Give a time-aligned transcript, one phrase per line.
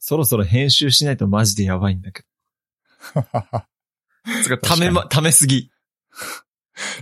[0.00, 3.22] そろそろ編集しないとマジでやばいんだけど。
[4.42, 5.70] つか、ためま、ためすぎ。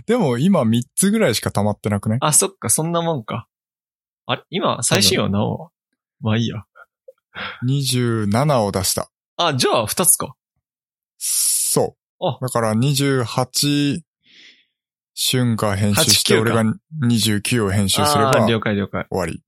[0.05, 3.47] でも今3つぐらいしか溜まってなくねあ、そっか、そんなもんか。
[4.25, 4.43] あれ？
[4.49, 5.71] 今、最新話なお
[6.19, 6.65] まあいいや。
[7.65, 9.09] ?27 を出した。
[9.37, 10.35] あ、じゃあ、二つか。
[11.17, 12.25] そう。
[12.27, 14.01] あだから28、
[15.31, 16.63] 春が編集して、8 9俺が
[17.01, 19.07] 29を編集すれば了解了解。
[19.09, 19.41] わり。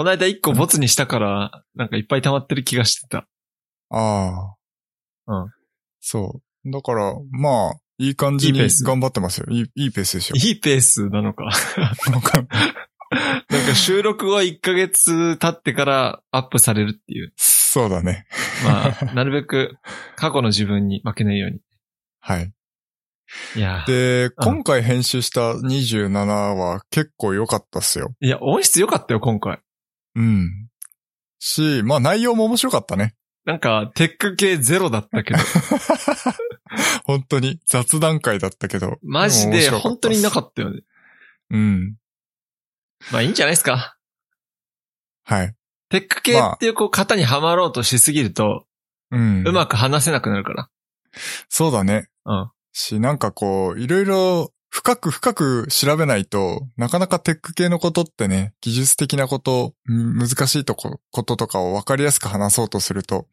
[0.00, 3.28] この間一個ボツにしたから、なんかいっぱい溜まってる気がしてた。
[3.90, 4.56] あ
[5.28, 5.42] あ。
[5.42, 5.52] うん。
[6.00, 6.70] そう。
[6.70, 9.46] だから、まあ、いい感じにいいペース頑張ってますよ。
[9.50, 10.36] いい、いいペースでしょ。
[10.36, 11.50] いいペースなのか。
[12.10, 12.46] なんか
[13.50, 17.34] なんか収録は1ヶ月経ってからアップされるっていう。
[17.36, 18.24] そうだね。
[18.64, 19.76] まあ、なるべく
[20.16, 21.60] 過去の自分に負けないように。
[22.20, 22.50] はい。
[23.54, 26.10] いやーで、今回編集した27
[26.54, 28.14] は結構良かったっすよ。
[28.22, 29.60] いや、音質良かったよ、今回。
[30.14, 30.68] うん。
[31.38, 33.14] し、まあ内容も面白かったね。
[33.44, 35.38] なんか、テック系ゼロだったけど、
[37.04, 38.98] 本当に雑談会だったけど。
[39.02, 40.80] マジで本当になかっったよね。
[40.80, 41.56] た。
[41.56, 41.96] うん。
[43.10, 43.96] まあいいんじゃないですか。
[45.24, 45.54] はい。
[45.88, 48.66] テック系っていうこう型にはまろうとしすぎると、
[49.10, 49.46] うん。
[49.46, 50.70] うまく話せなくなるから。
[51.48, 52.08] そうだね。
[52.24, 52.50] うん。
[52.72, 63.26] し、なんかこう、いろいろ深く深く調べないと、なかなかテック系のことってね、技術的なこと、ん難しいとこ、こととかを分かりやすく話そうとすると、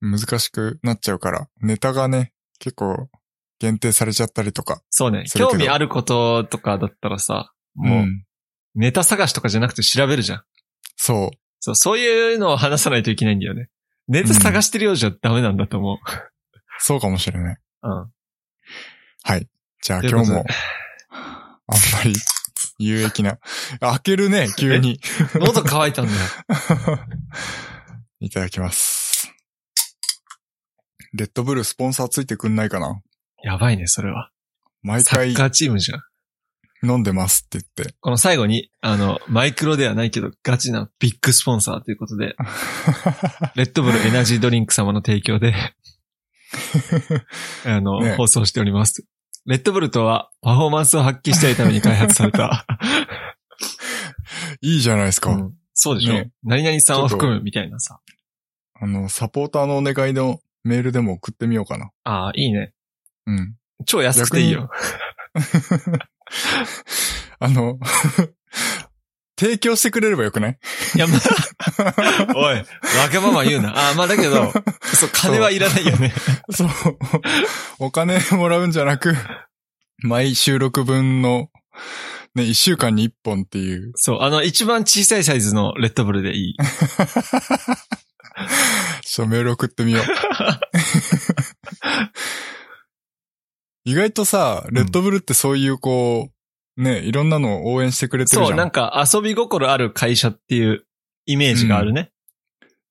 [0.00, 3.08] 難しくなっちゃうから、ネタがね、結構
[3.58, 4.82] 限定されちゃったりとか。
[4.90, 5.24] そうね。
[5.34, 8.24] 興味あることとかだったらさ、もう、ん
[8.74, 10.42] ネタ探しとかじゃなくて調べるじゃん。
[10.96, 11.36] そう。
[11.60, 13.68] そう、そういうのを話さないといけないんだよね。
[14.06, 15.98] ネタ探してるようじゃダメなんだと思
[16.78, 17.56] そうかもしれない。
[17.82, 17.88] う。
[17.88, 18.12] うん。
[19.24, 19.48] はい。
[19.82, 20.44] じゃあ今日も、
[21.10, 22.14] あんまり
[22.78, 23.38] 有益な。
[23.80, 25.00] 開けるね、急に。
[25.34, 26.18] 喉乾いたんだよ。
[28.20, 29.32] いただきます。
[31.14, 33.00] レッドブルスポンサーついてくんないかな？
[33.42, 34.30] やばいね、それは。
[34.82, 36.02] 毎回サッカーチームじゃん。
[36.82, 37.94] 飲んでますって言って。
[38.00, 42.36] この最後に、あの、マイクロではないけど、ガチなビッグスポンサーということで、
[43.56, 45.54] レッドブルエナジードリンク様の提供で、
[47.66, 49.04] あの、ね放送しております。
[49.48, 52.66] レッドブルとは、パフォーマンスを発揮したいために開発された。
[54.60, 55.30] いいじゃないですか。
[55.30, 58.00] うんそうでしょ、ね何々さんを含むみたいなさ。
[58.74, 61.92] あの、サポーターのお願いのメールでも送ってみようかな。
[62.02, 62.72] ああ、いいね。
[63.26, 63.56] うん。
[63.86, 64.68] 超安くていいよ。
[67.38, 67.78] あの、
[69.38, 70.58] 提供してくれればよくない？
[70.96, 71.20] いや、まあ、
[72.36, 72.64] おい、わ
[73.12, 73.70] がまま言うな。
[73.70, 76.12] ああ、まあだけど、そう、金はいらないよね。
[76.50, 76.68] そう。
[77.78, 79.14] お金もらうんじゃなく、
[79.98, 81.48] 毎収録分の、
[82.34, 83.92] ね、一週間に一本っていう。
[83.94, 86.56] そう、あの、一番小さいサイズのレッドブルでいい。
[89.04, 90.04] ちょっとメール送ってみよう。
[93.84, 96.32] 意外とさ、レッドブルってそういうこう、
[96.78, 98.46] ね、いろんなのを応援してくれてるじゃん。
[98.48, 100.86] そう、なんか遊び心ある会社っていう
[101.26, 102.12] イメージがあるね。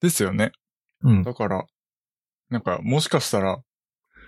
[0.02, 0.52] ですよね。
[1.02, 1.24] うん。
[1.24, 1.66] だから、
[2.50, 3.58] なんか、もしかしたら、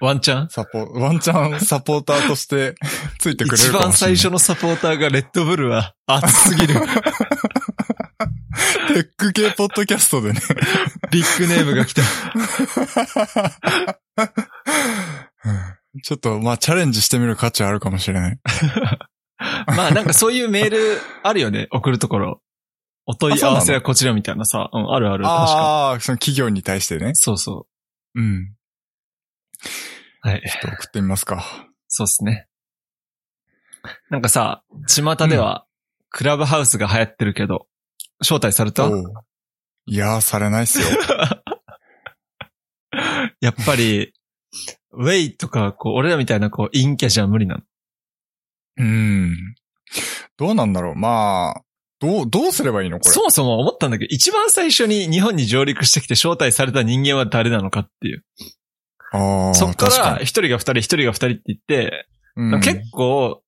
[0.02, 0.50] ワンチャン？
[0.50, 2.76] サポ、ワンチャンサポーターとして
[3.20, 4.18] ついてくれ一るかも番しれない。
[4.18, 6.76] 最初のサポーターがレッドブルは熱すぎる。
[6.76, 6.80] テ
[9.02, 10.40] ック系ポッドキャストでね。
[11.12, 12.02] ビッグネームが来た。
[16.04, 18.40] ちょっと、まあ、チャレンジしてみる価値あるかもしれない。
[19.76, 22.42] まあなんかそういうメールあるよね、送るところ。
[23.06, 24.70] お問い合わせはこちらみたいなさ。
[24.72, 27.12] うん、あるある、確かああ、その企業に対してね。
[27.16, 27.68] そうそ
[28.16, 28.56] うん。
[30.24, 30.28] う。
[30.28, 30.42] はい。
[30.42, 31.44] ちょっと送ってみますか。
[31.88, 32.48] そうっすね。
[34.10, 35.66] なんかさ、巷では、
[36.12, 37.68] クラブハウスが流行ってるけど、
[38.20, 38.88] 招待された？
[39.86, 40.86] いやー、されないっすよ。
[43.42, 44.14] やっぱり、
[44.92, 47.62] ウェイとか、こう、俺らみたいな、こう、陰キャじゃ無理なの？
[48.80, 49.56] うん。
[50.38, 50.96] どうなんだろう。
[50.96, 51.62] まあ、
[52.00, 53.14] どう、どうすればいいのこれ？
[53.14, 58.24] そもそも思ったんだけど、一番最初に日本に上陸してきて招待された人間は誰なのかっていう。
[59.12, 63.42] ああ、そっから、一人が二人、一人が二人って言って、うん結構、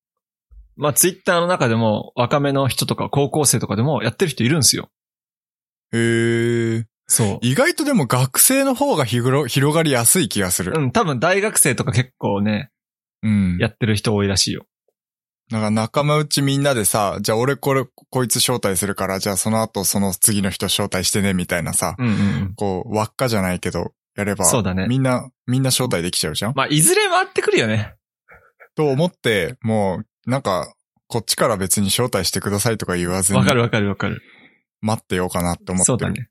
[0.75, 4.89] まあ、ツイッターの中でも、若めの人とか高校生とかでもやってる人いるんですよ。
[5.93, 6.85] へえ。
[7.07, 7.39] そう。
[7.41, 10.73] 意外とでも学生の方が広広がりやすい気がする。
[10.75, 12.71] うん、多分大学生とか結構ね、
[13.21, 13.57] うん。
[13.59, 14.65] やってる人多いらしいよ。
[15.51, 22.15] なんか仲間内みんなでさ、じゃあ俺これ、こいつ招待するから、じゃあその後その次の人招待してね、みたいなさ、うんうんう
[22.45, 22.53] ん。
[22.55, 26.53] こう、輪っかじゃないけど、やれば、そうだねみんな、みんな招待できちゃうじゃん？
[26.55, 27.95] まあ、いずれ回ってくるよね。
[28.75, 30.73] と思って、もう、なんか、
[31.07, 34.21] こっちから別に招待してくださいとか言わずに、わかるわかるわかる。
[34.79, 35.85] 待ってようかなって思ってる。
[35.85, 36.29] そうだね。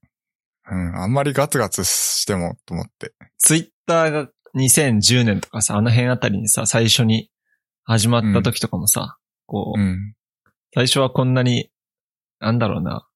[0.70, 1.02] うん。
[1.02, 3.12] あんまりガツガツしても、と思って。
[3.38, 7.29] ツイッターが2010年とかさ、あの辺あたりにさ、最初に
[7.90, 10.14] 始まった時とかもさ、こう、うん。
[10.72, 11.72] 最初はこんなに、
[12.38, 13.08] なんだろうな、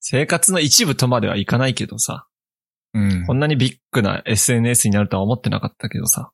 [0.00, 2.26] 生活の一部とまではいかないけどさ、
[2.94, 3.34] うんこ。
[3.34, 6.32] んなにビッグな SNS になるとは思ってなかったけどさ、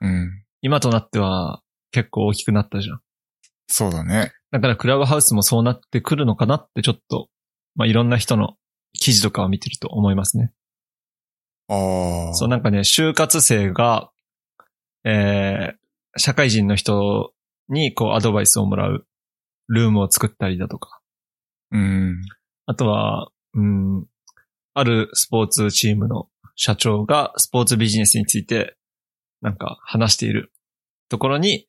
[0.00, 0.42] うん。
[0.62, 3.00] 今となっては結構大きくなったじゃん。
[3.68, 4.32] そうだね。
[4.50, 7.28] だからクラブハウスもそうなってくるのかなってちょっと、
[7.74, 8.54] まあ、いろんな人の
[8.94, 10.50] 記事とかを見てると思いますね。
[11.68, 12.34] ああ。
[12.34, 14.10] そうなんかね、就活生が、
[15.04, 15.85] えー、
[16.16, 17.32] 社会人の人
[17.68, 19.06] にこうアドバイスをもらう
[19.68, 21.00] ルームを作ったりだとか、
[21.72, 22.22] うん。
[22.66, 24.06] あとは、うん、
[24.74, 28.76] あるスポーツチームの社長がスポーツビジネスについて
[29.42, 30.52] なんか話している
[31.08, 31.68] ところに、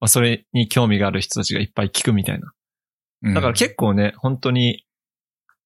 [0.00, 2.52] まあ、それに興味がある人たちがいっぱい聞くみたいな。
[3.22, 4.84] うんだから結構ね、本当に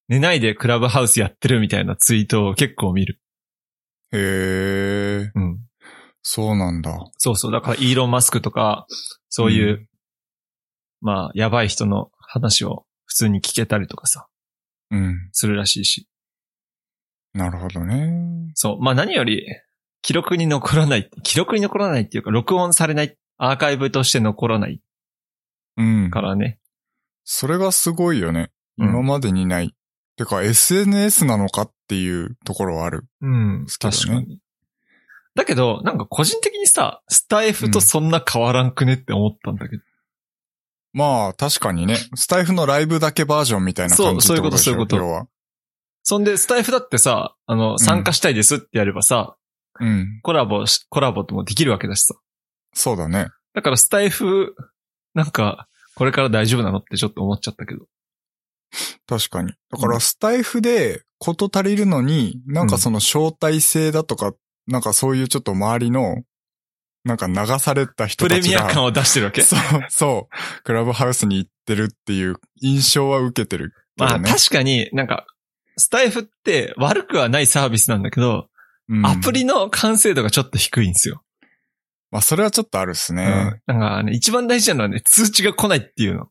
[0.07, 3.19] 寝ないでクラブハウスやってるみたいなツイートを結構見る。
[4.11, 5.59] へえ、うん。
[6.21, 6.97] そうなんだ。
[7.17, 7.51] そうそう。
[7.51, 8.85] だからイーロン・マスクとか、
[9.29, 9.89] そういう、うん
[11.01, 14.27] まあ、やばい人の話を普通に聞けたりとかさ、
[14.91, 15.29] うん。
[15.31, 16.07] するらしいし。
[17.33, 18.51] なるほどね。
[18.55, 18.81] そう。
[18.81, 19.45] まあ何より、
[20.01, 24.81] 記録に残らない、記録に残らないっていうか、録音されない、アーカイブとして残らない
[25.77, 26.09] うん。
[26.11, 26.59] からね。
[27.23, 28.49] それがすごいよね。
[28.77, 29.75] うん今までにない。
[30.15, 33.05] てか SNS なのかっていうところはある。
[33.21, 33.65] うん。
[33.79, 34.39] 確かに。
[35.39, 39.83] だけど、なんか個人的にさ、スタイフとそんな変わらんくねって思ったんだけど。
[40.91, 45.27] まあ確かにね、スタイフのライブだけバージョンみたいな感じそうそういうことそういうこと要は。
[46.03, 49.37] そんで、スタイフだってさ、あの、参加したいですってやればさ、
[49.79, 50.19] うん。
[50.23, 52.15] コラボし、コラボともできるわけだしさ。
[52.73, 53.27] そうだね。
[53.53, 54.55] だからスタイフ、
[55.13, 57.85] なんか、これから大丈夫なのってちょっと思っちゃったけど。
[59.07, 59.53] 確かに。
[59.71, 64.33] だかうんらスタイフでこと足りるのに、なんかその招待制だとか、
[64.69, 66.23] なんかそういうちょっと周りの、
[67.03, 68.65] なんか流された人プレたちが。
[68.65, 69.41] ミア感を出してるわけ？
[69.41, 70.63] そう、そう。
[70.63, 74.29] クラブハウスに行ってるっていう印象は受けてるけまあどね。
[74.29, 75.25] 確かになんか、
[75.77, 78.47] スタイフって悪くはないサービスなんだけど、
[78.89, 81.23] うんアプリの完成度がちょっと低いんですよ。
[82.11, 83.59] まあそれはちょっとあるっすね。
[83.67, 83.77] うん。
[83.77, 86.27] なんかね、一番大事なのはね、通知が来ないっていうの。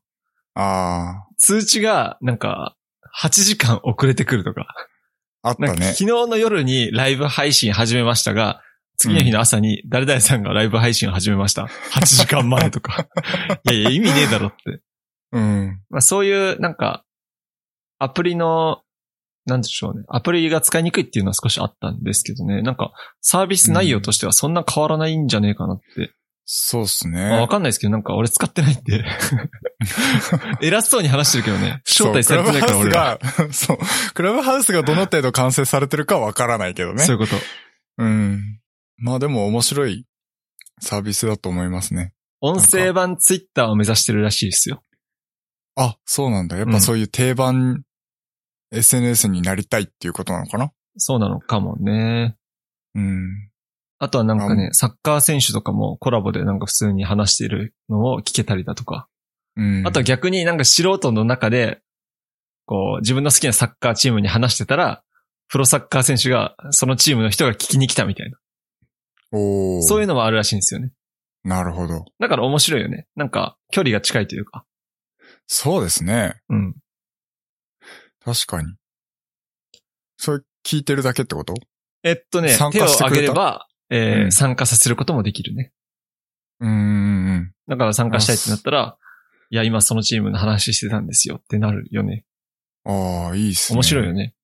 [0.55, 2.77] あ通知が、なんか、
[3.17, 4.67] 8時間遅れてくるとか。
[5.43, 6.05] あ、あったね昨。
[6.05, 8.63] 日の夜にライブ配信始めましたが、
[8.97, 11.69] 次の日の朝に誰々さんがライブ配信を始めました。
[11.93, 13.09] 8時間前とか。
[13.65, 14.81] いやいや、意味ねえだろって。
[15.33, 15.81] うん。
[15.89, 17.05] まあそういう、なんか、
[17.99, 18.83] アプリの、
[19.47, 20.05] なんでしょうね。
[20.09, 22.61] アプリが使いにくいっていうのは少しあったんですけどね。
[22.63, 26.13] なんか、サービス内容としてはそんな変わらないんじゃねえかなって。
[26.51, 27.49] そうっすまあわね。
[27.49, 29.05] かんないですけど、なんか俺使ってないんで。
[30.67, 31.83] 偉そうに話してるけどね。
[31.87, 33.19] 招待されてないからそう俺は。
[33.19, 33.79] クラブハウスが、そう。
[34.15, 37.17] クラブハウスがどの程度完成されてるかはわからないけどねそう。
[37.17, 37.37] いうこと。
[37.99, 38.61] うん。
[38.97, 40.07] まあでも面白い
[40.81, 42.15] サービスだと思いますね。
[42.41, 44.83] 音声版ツイッターを目指してるらしいですよ。
[45.77, 46.57] あ、そうなんだ。
[46.57, 47.83] やっぱそういう定番
[48.73, 50.73] SNS になりたいっていうことなのかな？
[50.97, 52.37] そうなのかもね。
[52.95, 53.51] うん。
[53.99, 59.09] あとはなんかあね、サッカー選手とかもコラボでなんか普通に話しているのを聞けたりだとか。
[59.57, 59.87] うん。
[59.87, 61.81] あとは逆になんか素人の中で、
[62.65, 65.03] こう、自分の好きなサッカーチームに話してたら、
[65.49, 68.39] プロサッカー選手が、そのチームの人が聞きに来たみたいな。
[69.33, 70.93] おーそういうのもあるらしいんですよね。
[71.45, 72.05] なるほど。
[72.19, 73.07] だから面白いよね。
[73.17, 74.65] なんか、距離が近いというか。
[75.47, 76.35] そうですね。
[76.51, 76.77] うん。
[78.23, 78.75] 確かに。
[80.19, 81.55] それ聞いてるだけってこと？
[82.03, 85.73] えっとね、参手を挙げれば、えーうん参加させることもできるね。
[86.61, 87.53] うーん。
[87.69, 88.97] だから参加したいってなったら、
[89.51, 92.25] いや、今そのチームの話してたんですよってなるよね。
[92.85, 93.77] ああ、いいっすね。
[93.77, 94.35] 面白いよね。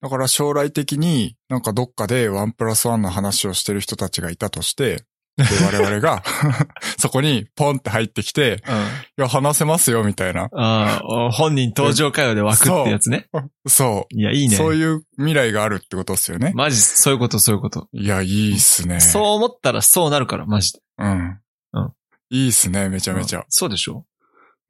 [0.00, 5.04] だから将来的になんかどっかでワンプラスワンの話をしてる人たちがいたとして、
[5.38, 6.22] で、我々が
[6.98, 8.74] そこにポンって入ってきて、うん。
[8.74, 8.78] い
[9.16, 10.48] や、話せますよ、みたいな。
[10.52, 13.28] ああ、本人登場会話で湧くってやつね。
[13.66, 14.06] そ。
[14.10, 14.56] いや、いいうね。
[14.56, 16.52] そういう未来があるってことですよね。
[16.54, 17.88] マジ、そういうこと、そういうこと。
[17.92, 19.00] いや、いいっすね。
[19.00, 20.80] そう思ったらそうなるから、マジで。
[20.98, 21.38] うん。
[21.72, 21.92] うん
[22.30, 23.44] いいっすね、めちゃめちゃうん。
[23.48, 24.04] そうでしょ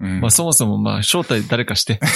[0.00, 1.98] うんまあそもそもまあ招待誰かして。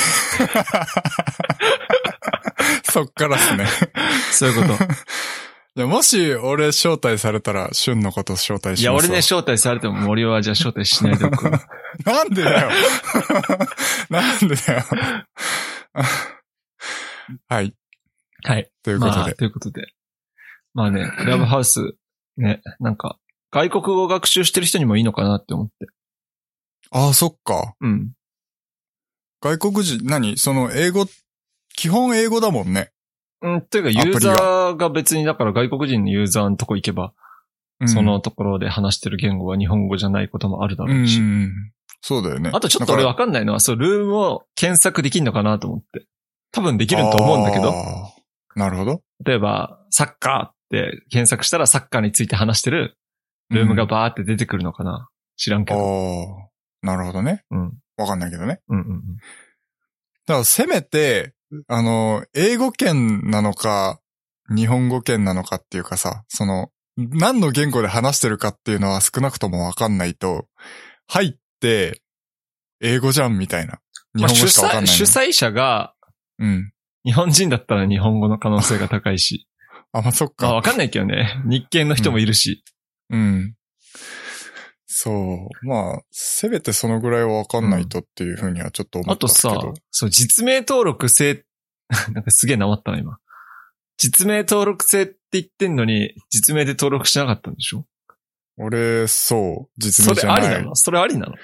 [2.85, 3.66] そっからっすね。
[4.30, 4.85] そういうこと。
[5.75, 11.50] もし、俺招待されたら、旬のこと招待しますいや、俺ね、わ招待されても森はじゃあ招待しないでおく。
[12.05, 12.71] なんでだよ。
[14.11, 14.85] なんでだよ。
[17.49, 17.75] はい。
[18.45, 18.71] はい。
[18.83, 19.35] ということまあ、で。
[19.35, 19.95] ということで。
[20.75, 21.95] まあね、クラブハウス、
[22.37, 23.19] ね、なんか、
[23.50, 25.87] 外国語を学習してる人にもいいのかなって思って。
[26.91, 27.75] ああ、そっか。
[27.81, 28.12] うん。
[29.41, 30.37] 外国人、何？
[30.38, 31.07] その、英語
[31.75, 32.93] 基本英語だもんね。
[33.43, 37.13] うん、というかユーザーが別にだから外国人のユーザーのとこ行けば、
[37.81, 41.19] うんそのところで話してる言語は日本語じゃないこともあるだうろうし。
[41.19, 41.51] ん。
[42.01, 42.51] そうだよね。
[42.55, 46.07] あとちょっと俺だわかんないのは、そう、ルームを検索できんのかなと思って。
[46.53, 47.75] 多分できると思うんだけど、
[48.55, 49.03] なるほど。
[49.25, 52.97] 例えば、サッカーって検索したらサッカーについて話してる
[53.51, 55.83] ルームがバーって出てくるのかな、知らんけあど。
[56.83, 57.43] あ、なるほどね。
[57.51, 57.61] うん。
[57.63, 58.61] うんわかんないけどね。
[58.69, 59.17] うんうん。
[60.27, 61.35] だからせめて、
[61.68, 64.00] あの、英語圏なのか、
[64.54, 70.47] 日本語圏なのかっていうかさ、その、何の言語で話してるかっていうのは少なくともわかんないと、
[71.06, 72.02] 入って、
[72.80, 73.80] 英語じゃんみたいな。
[74.14, 75.06] 日本語しかわかん催、ないの。
[75.06, 75.94] 主催者が
[76.38, 76.73] うん。
[77.04, 79.49] 日本人だったら日本語の可能性が高いし。
[79.92, 80.54] あ、まあ、そっまあ、か。
[80.56, 81.40] わかんないけどね。
[81.47, 82.64] 日系の人もいるし。
[83.11, 83.54] うん。
[84.95, 85.67] そう。
[85.67, 89.75] まあ、せめてそのぐらいはわかんないとっていうふうにはちょっと思あとったんですけど。
[89.75, 91.45] さ、そう、実名登録制、
[92.13, 93.17] なんかすげえなまったな、今。
[93.97, 97.87] 実名登録制って言ってんのに、実名で登録しなかったんでしょ？
[98.59, 99.71] 俺、そう。
[99.79, 100.55] 実それ名じゃない。
[100.55, 100.77] ありなの？
[100.77, 101.35] それありなの？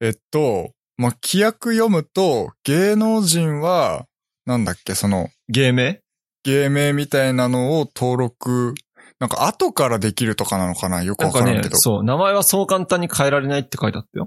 [0.00, 4.06] えっと、まあ、規約読むと、芸能人は、
[4.46, 6.00] なんだっけ、その、芸名？
[6.44, 8.74] 芸名みたいなのを登録、
[9.22, 11.04] なんか後からできるとかなのかな？
[11.04, 11.76] よくわからんけ、ど。
[11.76, 14.26] そう、名前はそう簡単に変えられないって書いてあったよ。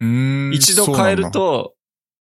[0.00, 1.30] うーん一度変える。
[1.30, 1.76] と、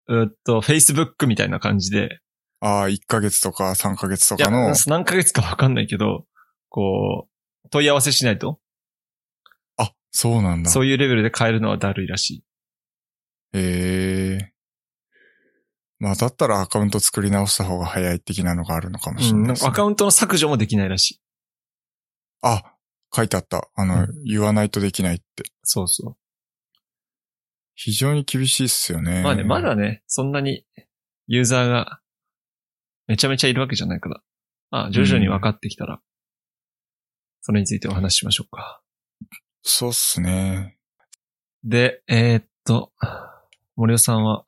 [0.08, 2.20] うーっと、Facebook みたいな感じで、
[2.60, 6.26] ああ、1ヶ月とか3ヶ月といやかの、、何ヶ月かわかんないけど、
[6.70, 7.28] こ
[7.66, 8.60] う、問い合わせしないと、
[9.78, 10.70] あ、そうなんだ。
[10.70, 12.44] そういうレベルで変えるのはだるいらしい。
[13.54, 14.54] へえ。
[15.98, 21.20] まあ、だったらアカウント作り直した方が早い的なのがあるのかもしれうん、なですね、ないんかアカウントの削除もできないらしい。
[22.42, 22.76] あ、
[23.14, 23.70] 書いてあった。
[23.76, 25.44] あの、うん言わないとできないって。
[25.64, 26.18] そうそ
[27.76, 29.22] 非常に厳しいっすよね。
[29.22, 29.24] う。
[29.24, 30.66] まあね、まだね、そんなに
[31.28, 32.00] ユーザーが
[33.08, 34.22] めちゃめちゃいるわけじゃないから。
[34.72, 36.00] まあ、徐々に分かってきたら、
[37.42, 38.82] それについてお話ししましょうか。
[39.64, 40.78] そうっすね。
[41.64, 42.94] で、えーっと、
[43.76, 44.46] 森尾さんは、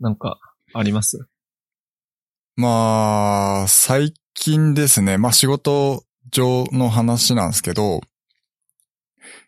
[0.00, 0.38] なんか、
[0.74, 1.26] あります？
[2.56, 5.16] まあ、最近ですね。
[5.16, 8.00] まあ仕事上の話なんですけど、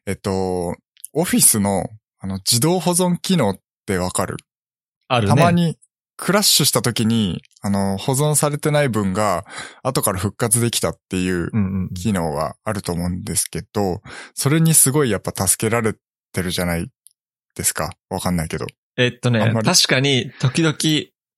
[0.07, 0.77] えっと、
[1.13, 1.89] オフィスの
[2.19, 4.37] あの自動保存機能ってわかる？
[5.09, 5.35] あるね。
[5.35, 5.77] たまに
[6.17, 9.45] クラッシュした時に、あの、保存されてない分が
[9.83, 11.95] 後から復活できたっていううんうん。
[11.95, 14.01] 機能があると思うんですけど、
[14.35, 15.95] それにすごいやっぱ助けられ
[16.33, 16.89] てるじゃない
[17.55, 17.91] ですか。
[18.09, 18.67] わかんないけど。
[18.97, 20.77] えっとね確かに、時々、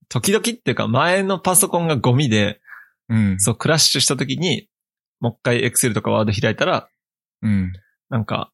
[0.09, 2.61] 時々っていうか、前のパソコンがゴミで、
[3.09, 3.41] うん。
[3.41, 4.69] そう、クラッシュした時に、
[5.21, 6.89] もう一回 Excel とか Word 開いたら、
[7.43, 7.73] うん。
[8.09, 8.53] なんか、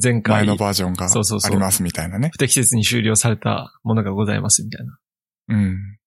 [0.00, 2.30] 前回前のバージョンがそうそうそうありますみたいなね。
[2.32, 4.98] 不適切に終了されたものがございますみたいな。
[5.48, 5.98] うん。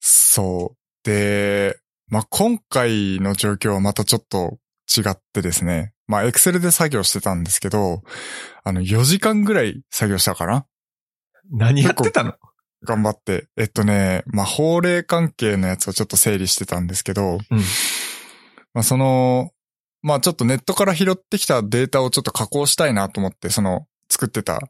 [0.00, 0.78] そう。
[1.04, 1.78] で、
[2.08, 4.58] まあ、今回の状況はまたちょっと
[4.94, 5.94] 違ってですね。
[6.06, 8.02] まあ、エクセルで作業してたんですけど、
[8.64, 10.66] あの、4時間ぐらい作業したかな
[11.52, 12.34] 何やってたの？
[12.82, 13.46] 頑張って。
[13.56, 17.60] えっとね、まあ、法令関係のやつをちょっと整理してたんですけど、うん
[18.74, 19.50] まあ、その、
[20.02, 24.60] まあ、ちょっとネットから拾ってきたデータをちょっと加工したいなと思って、その、作ってた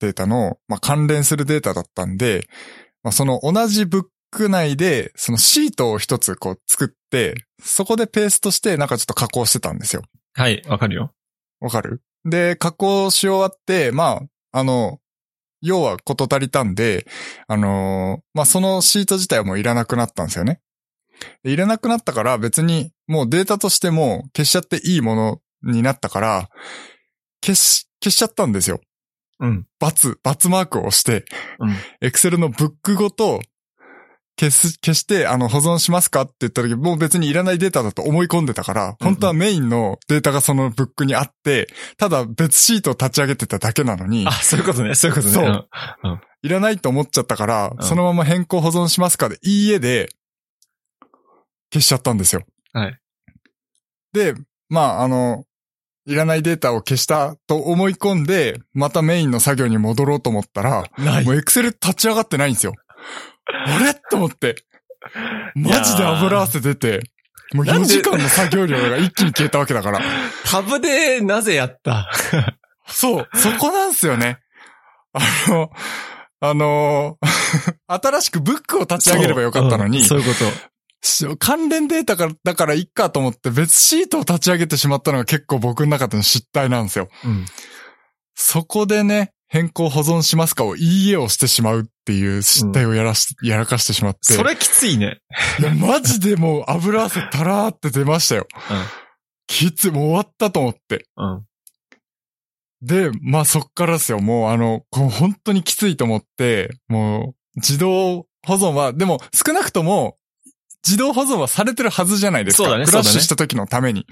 [0.00, 2.46] データの、まあ、関連するデータだったんで、
[3.02, 10.02] まあ、その同じブック内で、そのシートを一つこう作って、そこでペーストしてなんかちょっと加工してたんですよ。
[10.32, 11.12] はい、わかるよ。
[11.60, 12.02] わかる？
[12.24, 14.98] で、加工し終わって、まあ、あの、
[15.60, 17.06] 要はこと足りたんで、
[17.46, 20.60] あのーまあ、そのシート自体はもういらなくなったんですよね。
[21.42, 26.48] でいらなくなったから別にもうデータとしても消しちゃっていいものになったから、
[27.44, 28.80] 消し、消しちゃったんですよ。
[29.40, 29.66] うん。
[29.78, 31.24] バツ、バツマークを押して、
[31.58, 31.74] うん。
[32.00, 33.40] エクセルのブックごと
[34.38, 41.68] 消す、消して、あの、保存しますかって言った時、もう別にいらないデータだと思い込んでたから、本当はメインのデータがそのブックにあって、
[41.98, 45.34] ただ別シートを立ち上げてただけなのにあ、、そういうことね、そういうことね。
[45.34, 45.68] そう
[46.04, 50.10] うんいらないと思っちゃったから、うんそのまま変更保存しますかで、いいえで、
[51.74, 52.42] 消しちゃったんですよ。
[52.72, 52.98] はい。
[54.12, 54.34] で、
[54.68, 55.44] まあ、あの、
[56.06, 60.84] いらないデータを消したと思い込んで、またメインの作業に戻ろうと思ったら、
[61.24, 62.74] もうエクセル立ち上がってないんですよ。
[63.66, 63.94] あれ？
[64.10, 64.54] と思って。
[65.54, 67.02] マジで油汗出て、
[67.54, 70.00] もう4なんで時間の作業量が一気に消えたわけだから。
[70.44, 72.10] タブでなぜやった？
[72.86, 74.38] そう、そこなんすよね。
[75.12, 75.70] あの、
[76.40, 77.18] あの
[77.88, 80.44] 新しくブックを立ち上げればよかったのに、そういうこし
[81.38, 87.08] 関連データから、だからいっかと思って別シートを立ち上げてしまったのが結構僕の中での失態なんですよ。
[87.22, 87.28] と。
[87.28, 87.46] うん。
[88.34, 94.32] そこでね、変更保存しますかをいいえをしてしまうっていう失態をやらし、やらかしてしまって。
[94.32, 95.20] それきついね。
[95.60, 98.48] いや、マジでもう油汗たらーって出ましたよ。
[99.46, 101.06] きつい、もう終わったと思って。
[101.16, 101.32] うん。
[101.34, 101.44] うん。
[102.82, 104.18] で、まあそっからですよ。
[104.18, 110.16] もうあの、こう本当にきついと思って、もう自動保存は、でも少なくとも
[110.84, 112.64] 自動保存はされてるはずじゃないですか。
[112.64, 114.06] そうだねクラッシュした時のために。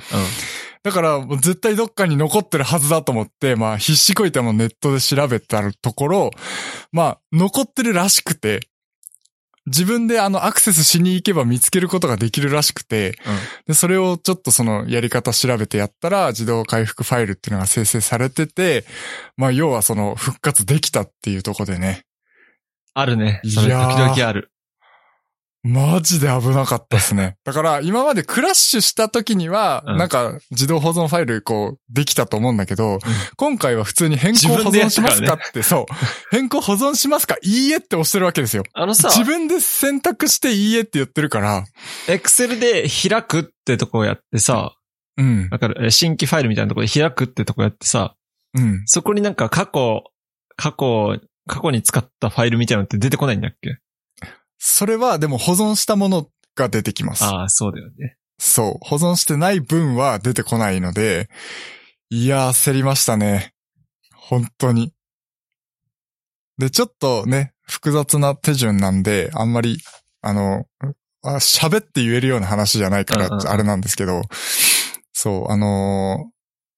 [0.82, 6.30] だからもう絶対どっかに残ってるはずだと思って、まあ必死こいてもネットで調べたところ、
[6.90, 8.60] まあ残ってるらしくて、
[9.66, 13.16] 自分であのアクセスしに行けば見つけることができるらしくて、
[13.68, 18.84] で、それをちょっとそのやり方調べてやったら自動回復ファイルっていうのが生成されてて、
[19.36, 22.02] まあ要はその復活できたっていうところでね、
[22.94, 23.40] あるね。
[23.44, 24.51] それいやー時々ある。
[25.64, 27.37] マジで危なかったですね。
[27.45, 32.99] だから今までクラッシュした時には、うんなんか自動保存ファイルこうできたと思うんだけど、
[33.37, 35.95] 今回は普通に変更保存しますかって、そう。
[36.33, 37.37] 変更保存しますか？
[37.42, 38.64] いいえって押してるわけですよ。
[38.75, 41.64] あのさ、自分で選択していいえって言ってるから、
[42.09, 44.73] エクセルで開くってとこをやってさ、
[45.16, 45.49] うん。
[45.50, 48.14] だからえ新規ファイルみたいなところで開くってとこやってさ、
[48.54, 48.83] うん。
[48.87, 50.02] そこになんか過去、
[50.57, 53.76] 過去、過去に使ったファイルみたいなのって出てこないんだっけ？
[54.64, 57.25] それはでも保存したものが出てきます。
[57.25, 58.16] ああ、そうだよね。
[58.38, 58.87] そう。
[58.87, 61.28] 保存してない分は出てこないので、
[62.11, 63.54] いやー、焦りましたね。
[64.14, 64.92] 本当に。
[66.59, 69.78] で、ちょっとね、複雑な手順なんで、あんまり、
[70.21, 70.64] あの、
[71.25, 74.23] あ喋って言えるような話じゃないからあれなんですけど、
[75.12, 76.31] そう、あの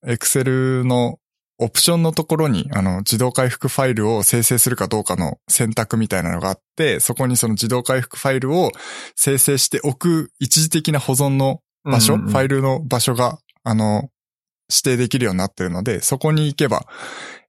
[0.07, 1.19] エクセルの
[1.64, 8.71] オプションのところに、あの、自動回復ファイルを生成するかどうかの選択みたいなのがあって、そこにその自動回復ファイルを
[9.16, 12.33] 生成しておく一時的な保存の場所、うんうんうん。
[12.33, 14.11] ファイルの場所が、あの、
[14.71, 16.87] 指定できるようになってるので、そこに行けば、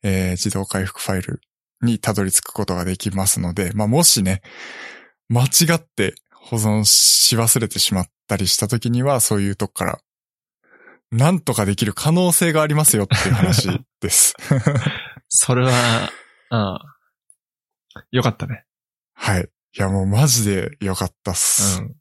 [0.04, 1.42] えー自動回復ファイル
[1.82, 4.42] にたどり着くことができますので、まあ、もしね、
[5.30, 10.00] 間違って保存し忘れてしまったりした時には、そういうとこから、
[11.16, 13.70] なんとかできる可能性がありますよっていう話
[14.02, 14.36] です。
[15.30, 15.72] それは、
[16.50, 16.80] ああ。
[18.12, 18.66] よかったね。
[19.14, 19.50] はい。
[19.78, 21.82] いや、もうマジでよかったっす。
[21.82, 21.96] うん。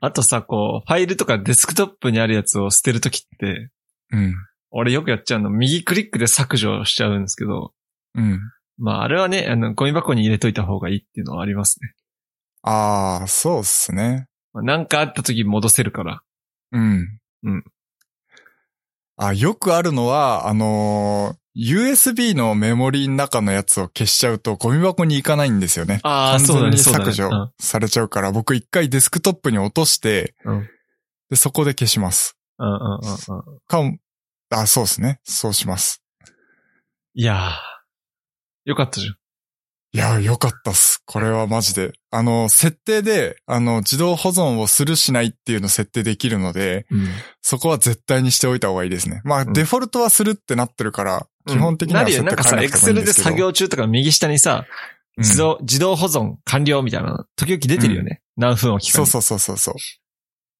[0.00, 3.70] あとさ、こう、ファイルとかデスクトップにあるやつを捨てるときって、
[4.12, 4.34] うん。
[4.70, 7.72] 俺よくやっちゃうの、右クリックで削除しちゃうんですけど、
[8.14, 8.40] うん。
[8.76, 11.94] まあ、あれはね、あの、ゴミ箱に入れといた方がいいっていうのはありますね。
[12.60, 14.26] ああ、そうっすね。
[14.52, 16.20] まあ、なんかあった時戻せるから。
[16.72, 17.18] うん。
[17.44, 17.64] うん。
[19.16, 26.00] あ、よくあるのは、あのー USB のメモリーの中のやつを消しちゃうとゴミ箱に行かないんですよね。
[26.02, 26.76] ああ、完そうだね。
[26.76, 30.68] 削除されちゃうから、僕一回デスクトップに落として、うん
[31.30, 32.36] で、そこで消します。
[32.58, 33.58] うん、うん、うん、うんうん。
[33.66, 33.96] かも、
[34.50, 35.18] あ、そうですね。
[35.24, 36.02] そうします。
[37.14, 37.50] いやー。
[38.66, 39.16] よかったじゃん。
[39.96, 41.02] いや、よかったっす。
[41.06, 41.92] これはマジで。
[42.10, 47.08] あの、設定で、あの、自動保存をするしないっていうの設定できるので、うん。
[47.40, 49.22] そこは絶対にしておいた方がいいですね。
[49.24, 52.18] まあ、うんデフォルトはするってなってるから、基本的にはなるよ。
[52.18, 54.66] 設定なんかさ、エクセルで作業中とか右下にさ、
[55.16, 58.20] うん自動、自動保存完了みたいなの、時々出てるよね。
[58.36, 59.74] 何分を期間そうそうそうそうそう。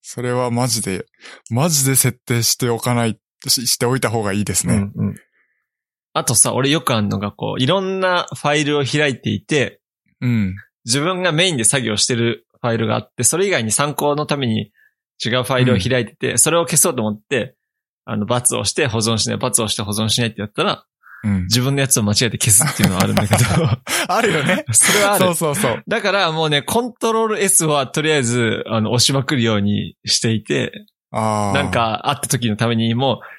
[0.00, 1.04] それはマジで、
[1.50, 4.76] マジで設定しておかない、ししておいた方がいいですね。
[4.76, 5.14] うんうん。
[6.16, 9.82] あとさ、俺よくあるのがこう、いろんなファイルを開いていて、
[10.22, 10.56] うん。
[10.86, 14.72] 自分がメインで作業してるファイルがあって、それ以外に参考のために
[15.22, 17.54] 違うファイルを開いてて、それを消そうと思って、
[18.06, 20.86] あの、罰をして保存しない、罰をして保存しないってやったら、
[21.22, 21.42] うん。
[21.42, 23.40] 自分のやつを間違えて消すっていうのはあるんだけど、
[24.08, 24.64] あるよね。
[24.72, 25.34] それはあるそう。
[25.34, 25.82] そうそう。
[25.86, 30.72] だからもうね、コントロール S はとりあえず、あの、押しまくるようにしていて、
[31.10, 31.52] ああ。
[31.52, 33.35] なん、かあった時のためにもう、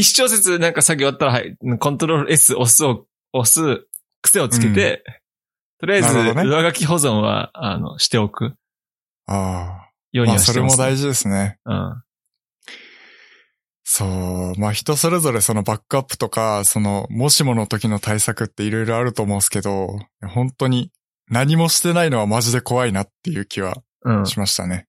[0.00, 3.86] 一小節なんか作業あったら、はい、コントロール S 押すを、押す
[4.22, 5.04] 癖をつけて、
[5.78, 8.54] とりあえず上書き保存は、あの、しておく
[9.26, 10.26] あようあ。
[10.26, 11.58] まあ、にはしてます、それも大事ですね。
[11.66, 12.02] うん。
[13.84, 14.58] そう。
[14.58, 20.90] まあ、人それぞれそのバックアップとか、その、もしもの時の対策っていろいろあると思うんですけど、本当に
[21.28, 24.26] 何もしてないのはマジで怖いなっていう気はうん。
[24.26, 24.86] しましたね。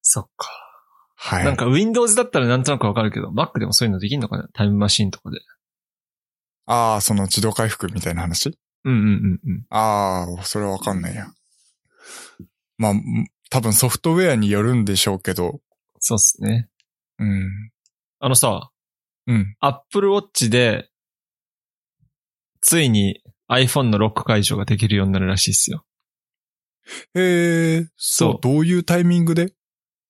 [0.00, 0.61] そっか。
[1.24, 1.44] はい。
[1.44, 4.48] なんか Windows だったらなんとなくわかるけど、Mac でもそういうのできんのかな？
[4.52, 5.38] タイムマシンとかで。
[6.66, 8.58] ああ、その自動回復みたいな話？
[8.84, 9.66] うんうんうんうん。
[9.70, 11.28] ああ、それはわかんないや。
[12.76, 15.60] まあ、ん多分ソフトウェアによるんでしょうけど、
[16.00, 16.68] そうっすね。
[17.20, 17.70] うん。
[18.18, 18.72] あのさ、
[19.28, 19.54] うん。
[19.60, 20.90] Apple Watch で、
[22.60, 25.84] ついに iPhone のロック解除ができるようになるらしいっすよ。
[27.14, 29.54] ええそう、どういうタイミングで？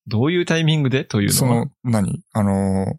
[0.06, 1.34] どういうタイミングでというのは？
[1.34, 2.22] その、何？
[2.32, 2.98] あの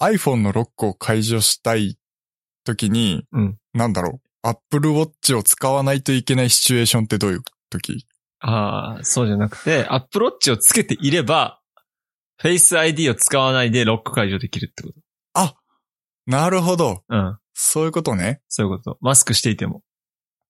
[0.00, 1.98] ー、iPhone のロックを解除したい
[2.64, 8.06] 時に、うんなんだろう、Apple Watch を使わないといけないシチュエーションってどういう時？
[8.40, 11.60] ああ、そうじゃなくて、Apple Watch をつけていれば、
[12.40, 14.90] Face ID を使わないでロック解除できるってこ
[16.24, 16.96] なるほど。
[16.96, 17.04] と。
[17.08, 17.38] うん。
[17.52, 18.40] そういうことね。
[18.48, 18.96] そういうこと。
[19.00, 19.82] マスクしていても。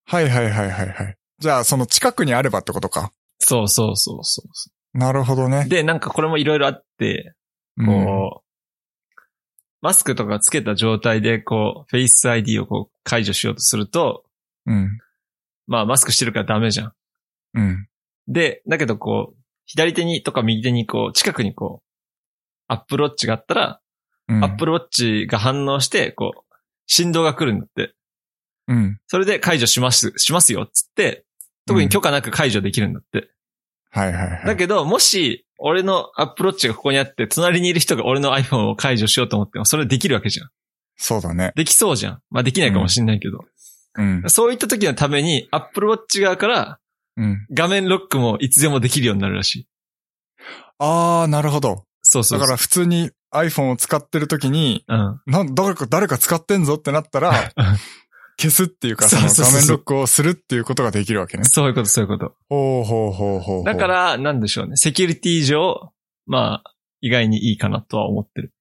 [0.05, 1.16] はいはいはいはいはい。
[1.38, 3.11] じゃあ、その近くにあればってことか。
[3.38, 5.68] そうそうそうそうそなるほどねう。。
[5.68, 7.35] で、なんかこれもいろいろあって、
[7.76, 8.52] うんこう、
[9.81, 14.24] マスクとかつけた状態で、こう、Face ID をこう解除しようとすると、
[14.66, 14.98] うん。
[15.66, 16.92] まあマスクしてるからダメじゃん。
[17.55, 17.88] うん。
[18.28, 21.87] で、だけどこう、左手にとか右手にこう、近くにこう、
[22.68, 23.81] Apple Watch があったら、
[24.28, 24.44] うん。
[24.44, 26.55] Apple Watch が反応して、こう、
[26.87, 27.94] 振動が来るんだって。
[28.68, 29.00] うん。
[29.09, 31.24] それで解除します、しますよ、つって、
[31.66, 33.32] 特に許可なく解除できるんだって。
[33.92, 34.46] はいはいはい。
[34.46, 40.48] だけど、もし、俺の Apple Watch がここにあって、隣にいる人が俺の iPhone を解除しようと思っても、それできるわけじゃん。
[40.96, 41.52] そうだね。
[41.55, 42.22] できそうじゃん。
[42.31, 43.44] まあできないかもしんないけど。
[43.96, 44.24] うん。
[44.28, 46.78] そういった時のために、Apple Watch 側から
[47.16, 47.46] うん。
[47.52, 49.68] 画面ロックもいつでもできるようになるらしい。
[50.78, 51.85] あー、なるほど。
[52.02, 52.40] そうそうそう。
[52.40, 55.20] だから普通に iPhone を使ってる時に、うん。
[55.26, 57.33] なん、誰か、誰か使ってんぞってなったら、
[58.38, 61.45] 消すっていうか、その画面ロックをするっていうことができるわけね。
[61.45, 62.35] そういうこと、そういうこと。
[62.49, 63.64] ほうほうほうほう。
[63.64, 64.77] だか、ら、なんでしょうね。
[64.77, 65.92] セキュリティ上、
[66.27, 68.53] まあ、意外にいいかなとは思ってる。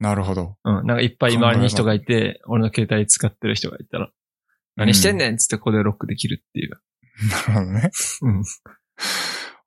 [0.00, 0.56] なるほど。
[0.64, 0.86] うん。
[0.86, 4.10] なんかいっぱい周りに人がいて、俺の携帯使ってる人がいたら、
[4.76, 6.70] 何してんねんっつってここでロックできるっていう。
[7.30, 7.90] なるほどね。
[8.22, 8.42] うん。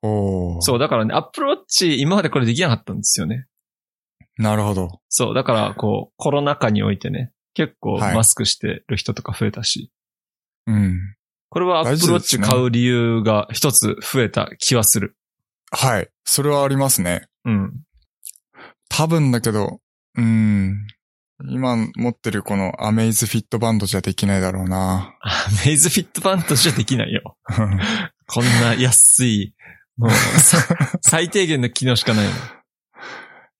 [0.02, 0.60] おー。
[0.60, 3.46] そう、だからね、Apple Watch 今までこれできなかったんですよね。
[4.38, 5.00] なるほど。
[5.08, 9.90] そう、だからこう、コロナ禍においてね、結構はいマスクしてる人とか増えたし、
[10.66, 10.98] うん。
[11.48, 15.16] これは大 Apple 事です Watch ね買う理由が一つ増えた気はする。
[15.70, 16.08] はい。
[16.24, 17.28] それはありますね。
[17.44, 17.72] うん。
[18.88, 19.80] 多分だけど、
[20.16, 20.86] うん。
[21.48, 25.16] 今持ってるこのアメイズフィットバンドじゃできないだろうな。
[25.64, 27.36] メイズフィットバンドじゃできないよ。
[28.28, 29.54] こんな安い、
[29.96, 30.58] もう、さ
[31.02, 32.30] 最低限の機能しかないい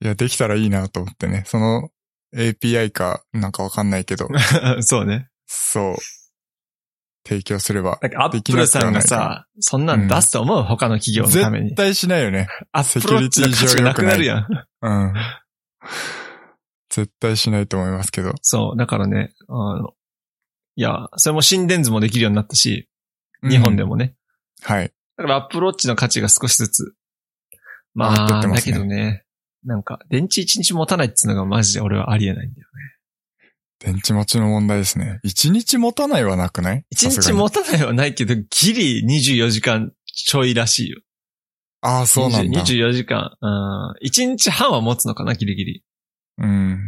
[0.01, 1.45] や、できたらいいなと思ってね。
[1.47, 1.91] その
[2.35, 4.39] API かなんかわかんないけど、の。
[4.83, 5.29] そうね。
[5.47, 5.97] そう。
[7.25, 7.99] 提供すれば。
[8.03, 11.77] なんかアップルさんがさ、そんなん出すと思う、他の企業のために絶。
[11.77, 12.49] 対しないよね。
[12.73, 14.47] アップルウォッチの価値がなくなるやん。
[14.83, 15.15] うん。
[16.91, 18.33] 絶対しないと思いますけど。
[18.43, 19.91] そう、だからね、あの、
[20.75, 22.89] いや、それも心電図もできるようになったし、
[23.43, 23.91] 日本でも。
[23.91, 24.15] もね。
[24.63, 24.93] はい。
[25.17, 26.95] だからアップルウォッチの価値が少しずつ。
[27.95, 29.25] ま上がってっあ、だてますねけどね、
[29.65, 32.73] なんか、電池一日持たないっていうのがマジで俺はありえないんだよね。
[33.79, 35.21] 電池持ちの問題ですね。
[35.23, 36.85] 一日持たないはなくない？
[36.91, 41.01] 一日持たないはないけど、ギリ24時間ちょいらしいよ。
[41.81, 42.61] ああ、そうなんだ。
[42.63, 43.37] 20 24時間。
[43.41, 43.91] うん。
[44.07, 45.85] 1日半は持つのかな、ギリギリ。
[46.39, 46.79] うん。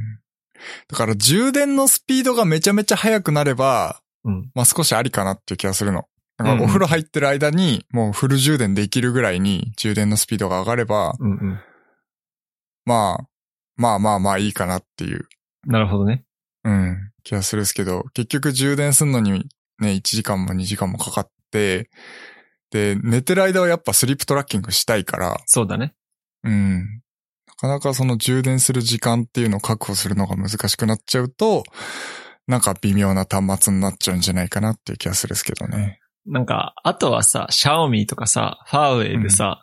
[0.88, 4.50] だから充電のスピードがめちゃめちゃ速くなれば、うん。
[4.54, 6.04] まあ少しありかなっていう気がするの。
[6.38, 11.60] だかお風呂入ってる間にもうフル充電できるぐらいに充電のスピードが上がれば、うんうん。
[12.85, 13.29] まあ、
[13.77, 15.27] まあまあまあいいかなっていう、
[15.66, 16.25] なるほどね。
[16.64, 21.90] うん、気がするんですけど、結局充電するのにね、1時間も2時間もかかって、
[22.70, 25.94] で、寝てる間はやっぱスリープトラッキングしたいから、そうだね。
[26.42, 27.03] うん。
[27.47, 31.62] なかなかその充電する時間っていうのを確保するのが難しくなっちゃうと、
[32.47, 36.01] なんか微妙な端末になっちゃうんじゃないかなっていう気がするんですけどね。
[36.27, 39.61] なんか、あとはさ、シャオミとかさ、ファーウェイでさ、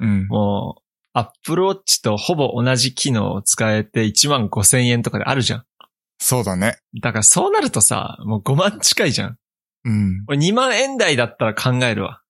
[0.00, 0.26] うん。
[0.28, 0.81] もう、
[1.14, 5.64] アップルウォッチとほぼ同じ機能を使えて1万5千円とかであるじゃん。
[6.18, 6.78] そうだね。
[7.02, 9.38] だからそうなるとさ、もう5万近いじゃん。
[9.84, 10.24] うん。
[10.28, 12.22] 俺2万円台だったら考えるわ。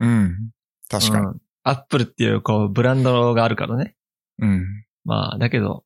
[0.00, 0.50] うん。
[0.88, 1.26] 確かに。
[1.26, 1.40] うん。
[1.62, 3.94] アップルっていうこう、ブランドがあるからね。
[4.38, 4.84] うん。
[5.04, 5.84] まあ、だけど、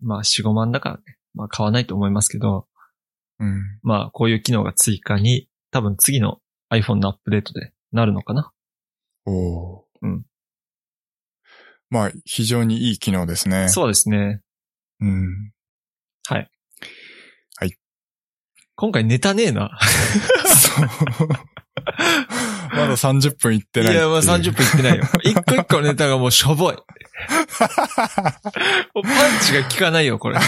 [0.00, 1.02] まあ4、5万だからね。
[1.34, 2.66] まあ買わないと思いますけど、
[3.40, 3.78] うん。
[3.82, 8.52] まあこういう機能が追加に、多分次の iPhone のアップデートでなるのかな。
[9.26, 10.24] おーうん。
[11.90, 13.68] まあ、非常にいい機能ですね。
[13.68, 14.40] そうですね。
[15.00, 15.06] う。
[15.06, 15.52] うん。
[16.28, 16.50] はい。
[17.56, 17.74] はい。
[18.76, 19.78] 今回ネタねえな。
[20.46, 21.28] そう。
[22.74, 23.98] まだ30分いってないいう。
[23.98, 25.04] いや、まあ30分いってないよ。
[25.22, 26.74] 一個一個のネタがもうしょぼい。
[26.76, 26.82] もう
[29.02, 30.38] パンチが効かないよ、これ。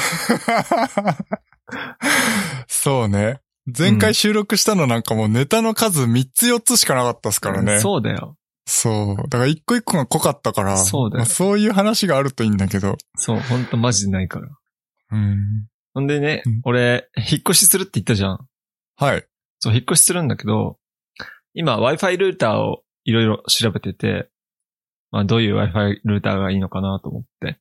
[2.66, 3.40] そうね。
[3.66, 7.78] 前回収録したのなんかもうネタの数3つ4つしかなかったですからね。
[7.80, 8.36] そうだよ。
[8.72, 9.16] そう。
[9.28, 12.96] だから一個一個が濃かったから、そうだよまあそういう話があるといいんだけど。
[13.16, 14.48] そう、ほんとマジでないから。
[15.10, 15.66] うん。
[15.92, 18.46] ほんでねうん、俺、引っ越しするって言ったじゃん。
[18.94, 19.26] はい。
[19.58, 20.78] そう、引っ越しするんだけど、
[21.52, 24.28] 今 Wi-Fi ルーターをいろいろ調べてて、
[25.10, 27.58] まあどういう Wi-Fi ルーターがいいのかなと思って。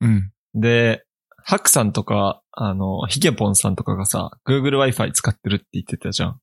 [0.00, 0.32] うん。
[0.54, 1.04] で、
[1.44, 6.40] ハクさんとか、あの、ヒゲポンさんとかがさ、Google Wi-Fi 使ってるって言ってたじゃん。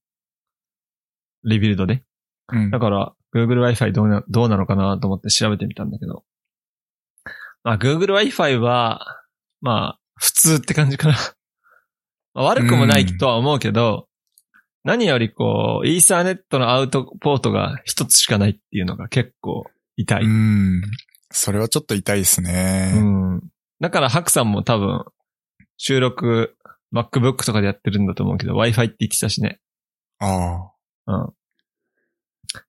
[1.43, 2.03] リビルドで。
[2.53, 2.79] うんだ。
[2.79, 6.23] から Google Wi-Fi どうな、どうなのかなと思って調べてみたんだけど。
[7.63, 9.21] まあ Google Wi-Fi は、
[9.61, 11.15] まあ、普通って感じかな。
[12.33, 14.07] まあ悪くもないとは思うけど、
[14.85, 19.65] 何よりこう、イーサーネットのアウトポートが一つしかないっていうのが結構
[19.97, 20.23] 痛い。
[20.23, 20.81] うん。
[21.31, 22.93] それはちょっと痛いですね。
[22.95, 23.41] うん。
[23.81, 25.03] だから、ハクさんも多分、
[25.77, 26.55] 収録、
[26.93, 29.59] MacBook とかでやってるんだと思うけど、Wi-Fi って言ってたしね。
[30.19, 30.71] あ
[31.07, 31.17] あ。
[31.25, 31.33] うん。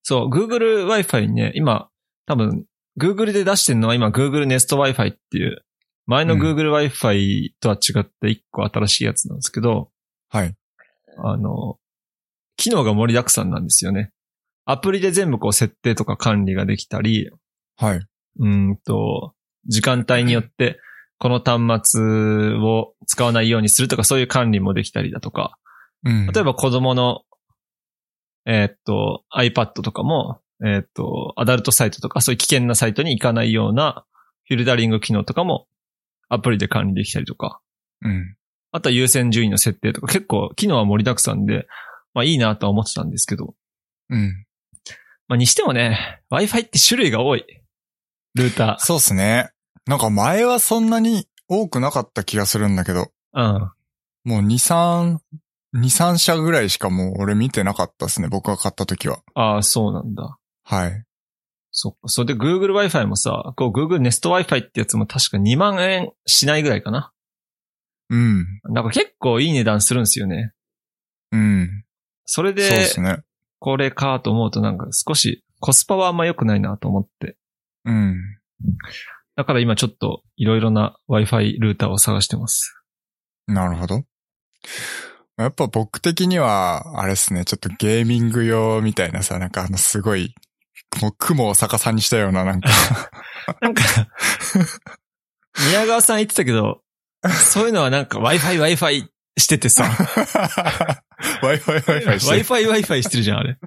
[0.03, 1.89] そう、Google Wi-Fi ね、今、
[2.27, 2.65] 多分、
[2.99, 5.63] Google で出してるのは今 Google Nest Wi-Fi っていう、
[6.07, 9.91] 前のうん Google Wi-Fi とは違って一個新しいやつなんですけど、
[10.29, 10.55] はい。
[11.19, 11.79] あの、
[12.57, 14.13] 機能が盛りだくさんなんですよね。
[14.65, 17.31] アプリで全部こう設定とか管理ができたり、
[17.77, 17.99] はい。
[17.99, 19.35] うーんと、
[19.67, 20.81] 時間帯によって、
[21.19, 25.59] この端末を使わないようにするとか、そういう管理もできたりだとか、
[26.05, 26.27] うん。
[26.27, 27.23] 例えば子供の、
[28.47, 34.07] えーっと、iPad とかも、えーっと、アダルトサイトとか、そういう危険なサイトに行かないような
[34.47, 35.67] フィルダリング機能とかも、
[36.29, 37.61] アプリで管理できたりとか、
[38.03, 38.37] うん。
[38.73, 41.67] あとは優先順位の設定とか、結構機能は盛りだくさんで、
[42.15, 43.55] まあいいなとは思ってたんですけど、
[44.11, 44.47] うん。
[45.29, 47.45] まあにしてもね、Wi-Fi って種類が多い。
[48.35, 49.51] ルータそうっすね。
[49.87, 53.07] なんか前はそんなに多くなかった気がするんだけど、ー。
[53.35, 53.73] うん。
[54.25, 55.19] もう2、3、
[55.77, 58.29] 2、3社ぐらいしかもう俺見てなかったですね。
[58.29, 59.21] 僕が買った時は。
[59.35, 60.39] ああ、そうなんだ。
[60.65, 61.05] はい。
[61.71, 62.09] そっか。
[62.09, 67.13] それで Google Wi-Fi もさ、こう Google Nest Wi-Fi ってやつも確か2万円しないぐらいかな。
[68.09, 68.47] うん。
[68.65, 70.53] なんか結構いい値段するんですよね。
[71.33, 71.85] うん。
[72.25, 73.19] それそうでで、すね。
[73.59, 77.37] これかと思うとなんか少しコスパはあんま良くないなと思って。
[77.85, 78.17] うん。
[79.35, 82.75] だから今ちょっといろいろな Wi-Fi ルーターを探してます。
[83.47, 84.05] なるほど。
[85.37, 90.35] やっぱ僕的には、あれですね、ちょっとゲーミング用みたいなさ、なんかあのすごい、
[91.03, 92.69] もう雲を逆さにしたようななんか、
[93.61, 93.83] なんか、
[95.69, 96.81] 宮川さん言ってたけど、
[97.29, 99.85] そういうのはなんか Wi-Fi Wi-Fi しててさ、
[101.43, 103.59] Wi-Fi Wi-Fi して Wi-Fi Wi-Fi してるじゃん、あれ。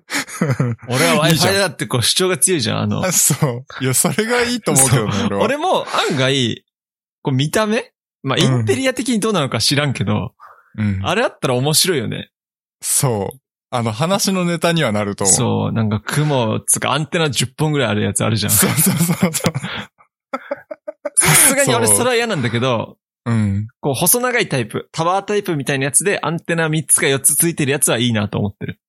[0.88, 3.12] 俺は Wi-Fi だってこう主張が強いじゃん、あのあ。
[3.12, 3.84] そう。
[3.84, 5.44] いや、それがいいと思うけどね、俺は。
[5.44, 6.66] 俺も案外、
[7.22, 7.92] こう見た目？
[8.24, 10.34] まあ、インテリア的にどうなのか知らんけど、
[10.78, 11.00] うん。
[11.04, 12.32] あれあったら面白いよね。
[12.82, 13.40] そう。
[13.72, 15.36] あの、話のネタにはなると思う。
[15.36, 18.52] そう、なんか雲、つうかアンテナ10本ぐらいあるやつあるじゃん。
[18.52, 19.54] さそうそうそうそう。
[21.50, 23.68] すがに俺それは嫌なんだけど、うん。
[23.82, 28.80] こう細長いタイプ、タワータイプみたいなやつでアンテナ3つか4つついてるやつはいいなと思ってる。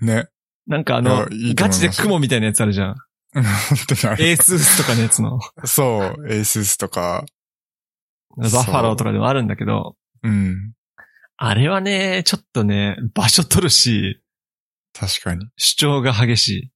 [0.00, 0.28] ね。
[0.66, 2.94] なんかあのいやいい、ガチで蜘蛛みたいなやつあるじゃん。
[3.34, 3.52] う ん本
[3.88, 4.28] 当に。
[4.28, 6.26] ASUS とかのやつの、そう。
[6.28, 7.24] ASUS とか。
[8.36, 10.72] バッファローとかでもあるんだけど、うん。
[11.38, 14.22] あれはね、ちょっとね、場所取るし、
[14.98, 15.46] 確かに。
[15.56, 16.70] 主張が激しい。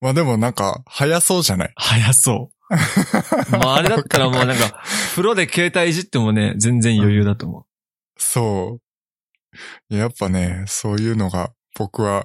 [0.00, 1.72] まあでもなんか、早そうじゃない？
[1.76, 2.54] 早そう。
[3.56, 7.66] まああれだったらもうなんか、風呂で携帯いじってもね、全然余裕だと思
[8.18, 8.78] そ
[9.90, 9.94] う。
[9.94, 12.24] やっぱね、そういうのが僕は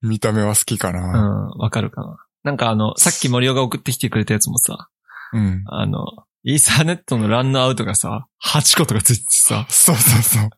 [0.00, 0.92] 見た目は好きかう。
[0.92, 1.18] うな。
[1.18, 2.16] ん、わかるかな。
[2.44, 4.88] なんかあの、さっき森尾が送ってきてくれたやつもさ、
[5.32, 5.64] うん。
[5.66, 6.04] あの、
[6.44, 10.50] イーサーネットのランのアウトがさ、8個とかついててさ、そうそうそう。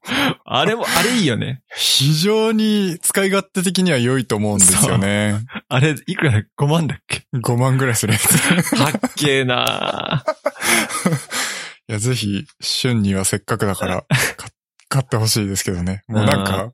[0.47, 1.63] あれも、あれいいよね。
[1.77, 5.41] 非常に使い勝手的には良いと思うんですよね。
[5.69, 8.77] あれ、いくら ?5 万だっけ？5万ぐらいするやつ。
[8.77, 10.33] はっけーなー
[11.91, 14.49] いや、ぜひ、旬にはせっかくだから、か
[14.89, 16.03] 買ってほしいですけどね。
[16.09, 16.73] もうなんか、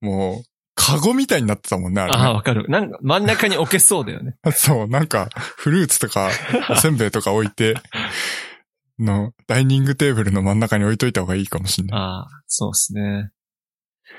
[0.00, 0.53] もう、
[0.84, 2.68] カゴみたいになってたもんね、あれね、ああ、わかる。
[2.68, 4.36] なんか、真ん中に置けそうだよね。
[4.52, 6.30] そう、なんか、フルーツとか、
[6.70, 7.74] おせんべいとか置いて、
[8.98, 11.98] の、ダイニングテーブルの真ん中に置いといた方がいいかもしんない。
[11.98, 13.30] ああ、そうっすね。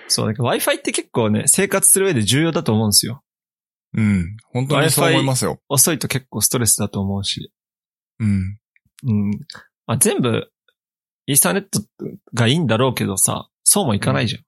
[0.07, 3.23] そう、なんか Wi-Fi って結構ね、生活する上で重要だと思うんですよ。
[3.93, 4.35] うん。
[4.51, 5.59] 本当にそう思いますよ。
[5.69, 7.51] 遅いと結構ストレスだと思うし。
[8.19, 8.57] うん。
[9.03, 9.31] うん。
[9.85, 10.49] まあ、全部、
[11.27, 11.81] イーサーネット
[12.33, 14.43] がいいんだろうけどさ、そうもいかないじゃん。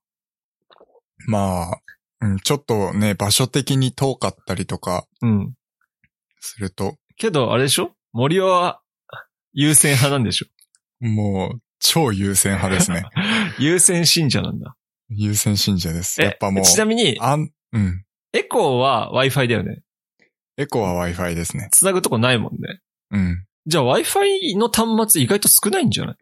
[1.27, 1.81] まあ、
[2.21, 5.53] うん、ちょっとね、場所的に遠かったりとかうん。
[6.39, 7.91] すると、けど、あれでしょ？
[8.13, 8.81] 森尾は
[9.53, 10.47] 優先派なんでしょ？
[11.05, 13.03] もう、超優先派ですね。
[13.59, 14.75] 優先信者なんだ。
[15.09, 16.19] 優先信者です。
[16.21, 18.03] やっぱもう、ちなみに、あん、うん。
[18.33, 19.81] エコーは Wi-Fi だよね？
[20.57, 21.69] エコは Wi-Fi ですね。
[21.71, 22.81] 繋ぐとこないもんね。
[23.11, 23.45] うん。
[23.67, 26.15] じゃあ Wi-Fi の端末意外と少ないんじゃない？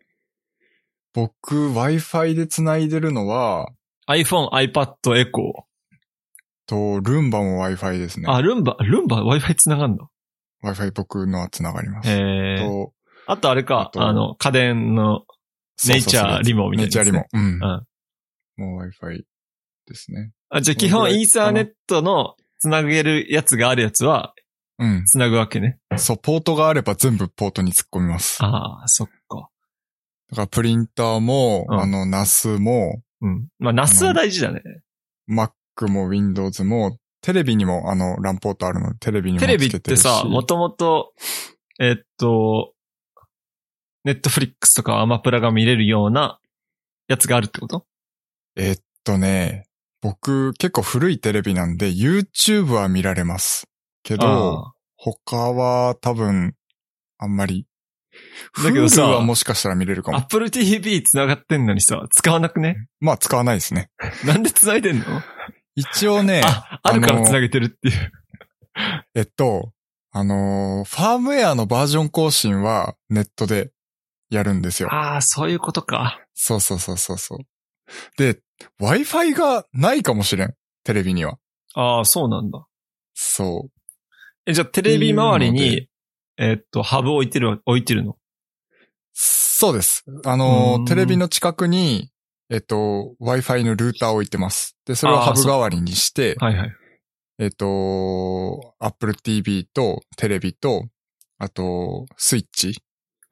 [1.13, 3.69] 僕、Wi-Fi で繋いでるのは、
[4.07, 5.64] ?iPhone、iPad、エコ
[6.67, 8.31] と、ルンバも Wi-Fi ですねー。。
[8.31, 10.07] あ、ルンバ、ルンバ Wi-Fi 繋がんだ。
[10.63, 12.09] Wi-Fi 僕のは繋がります。
[12.09, 12.57] へえ。
[12.59, 12.93] と、
[13.27, 15.25] あとあれかあ、とあの、家電の
[15.87, 17.25] ネイチャーリモみたいなねネイチャーリモ。
[17.31, 17.41] うん。
[17.41, 17.85] うん
[18.57, 19.23] もう Wi-Fi
[19.87, 20.31] ですね。
[20.49, 24.33] あ、じゃあ基本イーサーネットのつなげるやつがあるやつは、
[24.79, 25.05] うん。
[25.05, 25.77] つなぐわけね。
[25.97, 28.39] そう、ポートがあれば全部ポートに突っ込みます。
[28.39, 29.49] だああ、そっか。
[30.33, 33.47] からプリンターも、うんあの、NAS も、うん。
[33.59, 34.61] まあ、ナスは大事だね。
[35.29, 35.51] Mac
[35.87, 39.99] も Windows も、テレビにも、あの、ランポートあるので、テレビにもつテレビけてるし。
[39.99, 41.13] ってさ、もともと、
[41.79, 42.73] えっと、
[44.03, 46.39] ネットフリックスとかアマプラが見れるような
[47.07, 47.87] やつがあるってこと？
[48.55, 49.65] えっとね、
[50.01, 53.67] 僕結構古いテレビなんで YouTube は見られます。
[54.03, 56.53] けど、あ他は多分
[57.17, 57.65] あんまり。
[58.63, 60.17] だけどさはもしかしたら見れるかも。
[60.17, 62.87] あアップル TV 繋がってんのにさ、使わなくね？
[62.99, 63.89] まあ使わないですね。
[64.23, 65.05] なんで繋いでんの？
[65.75, 68.11] 一応ね、あ、あるから繋げてるっていう。
[69.13, 69.71] えっと、
[70.11, 73.71] あのーファームウェアのバージョン更新はネットで
[74.29, 74.89] やるんですよ。
[74.93, 76.21] ああ、そういうことか。
[76.33, 77.39] そうそうそうそうそう。
[78.17, 78.39] で、
[78.81, 80.55] Wi-Fi がないかもしれん。
[80.83, 81.37] テレビには。
[81.73, 82.65] ああ、そうなんだ。
[83.13, 83.71] そう。
[84.45, 85.89] え、じゃあテレビ周りに、
[86.37, 88.17] えっと、ハブ置いてるわ、置いてるの？
[89.13, 90.03] そうです。
[90.25, 92.11] あのーうんテレビの近くに、
[92.49, 94.77] えっと、Wi-Fi のルーターを置いてます。
[94.85, 96.71] で、それをハブ代わりにして、はいはい。
[97.39, 100.87] えっと、Apple TV とテレビと、
[101.37, 102.81] あと、スイッチ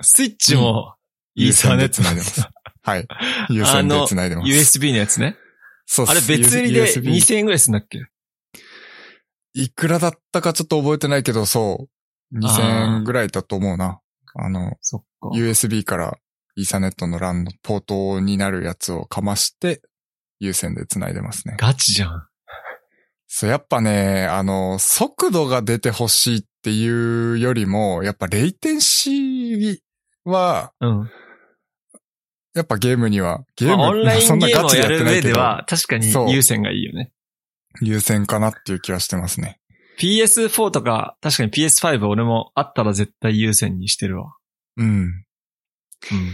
[0.01, 0.95] スイッチも、
[1.35, 2.47] イーサーネット有線で繋いでます。
[2.81, 3.07] はい。
[3.49, 4.47] 有線で繋いでます。
[4.79, 5.37] USB のやつね。
[5.85, 7.99] そうあれ別売りで USB 2000円ぐらいするんだっけ？
[9.53, 11.87] いくらだったかちょっと覚えてないけど、そ
[12.33, 12.39] う。
[12.39, 13.99] 2000円ぐらいだと思うな。
[14.35, 14.73] あの。
[15.35, 16.17] USB から
[16.55, 19.81] イーサネットの LAN のポートになるやつをかまして、
[20.39, 21.55] 有線で繋いでますね。
[21.57, 22.27] ガチじゃん。
[23.27, 29.77] そう、やっぱね、あの、速度が出てほしいっていうよりも、やっぱレイテンシー
[30.25, 31.09] は、うん。
[32.53, 37.11] やっぱゲームには、ゲーム、まあ オンライそんなンゲームをガチでやってやるないけど、上では、確かに優先がいいよね。
[37.81, 39.59] 優先かなっていう気はしてますね。
[39.99, 44.35] PS4 とか、確かに PS5 俺もあったら絶対優先にしてるわ。
[44.77, 45.22] うん。
[46.11, 46.33] うん。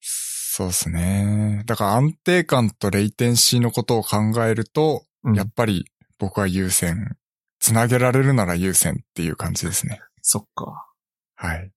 [0.00, 1.62] そうですね。
[1.66, 5.84] だから安定感とレイテンシーのことを考えると、うんやっぱり
[6.18, 7.16] 僕は優先。
[7.58, 10.00] つなげられるなら優先っていう感じですね。
[10.22, 10.86] そっか。
[11.34, 11.72] はい。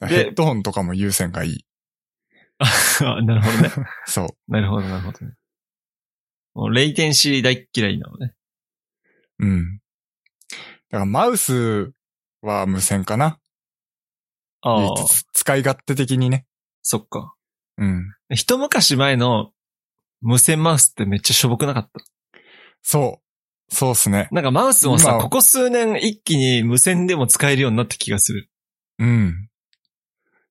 [0.00, 1.66] でヘッドホンとかも優先がいい。
[2.58, 2.66] あ
[3.22, 3.70] なるほどね。
[4.06, 4.52] そう。
[4.52, 5.32] なるほど、なるほどね。
[6.54, 8.34] もうレイテンシー大っ嫌いなのね。
[9.38, 9.78] うん。
[9.78, 9.80] だ
[10.90, 11.92] からマウス
[12.40, 13.38] は無線かな。
[14.62, 14.94] ああ
[15.32, 16.46] 使い勝手的にね。
[16.82, 17.34] そっか。
[17.78, 18.14] うん。
[18.30, 19.52] 一昔前の
[20.20, 22.00] 無線マウスってめっちゃしょぼくなかった？
[22.82, 23.74] そう。
[23.74, 24.28] そうっすね。
[24.32, 28.50] なんかマウスもさ、今ここ数年一気に無線でも使えるようになった気がする。
[28.98, 29.48] うん。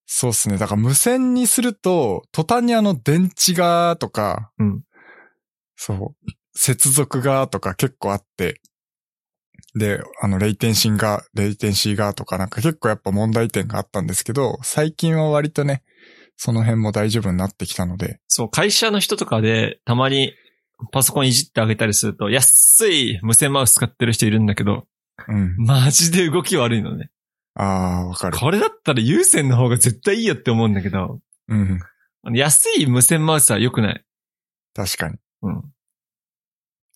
[0.06, 0.58] そうっすね。
[0.58, 4.82] だから無線にすると、途端にあの電池がとか、うん
[5.78, 8.60] そう、接続がとか結構あって、
[9.75, 15.84] で、あの、レイテンシーが、レイテンシーがとかなんか結構やっぱ問題点があったんですけど、最近は割とね、
[16.36, 20.34] その辺も大丈夫になってきたので、そう、会社の人とかでたまに
[20.91, 24.88] パソコンいじってあげたりすると、安い無線マウス使ってる人いるんだけど、
[25.27, 25.55] うん。
[25.57, 27.12] マジで動き悪いのね。
[27.53, 28.38] ああ、わかる。
[28.38, 31.79] これだったら有線の方が絶対いいよって思うんだけど、うん。
[32.34, 34.05] 安い無線マウスは良くない。
[34.73, 35.17] 確かに。
[35.43, 35.63] うん。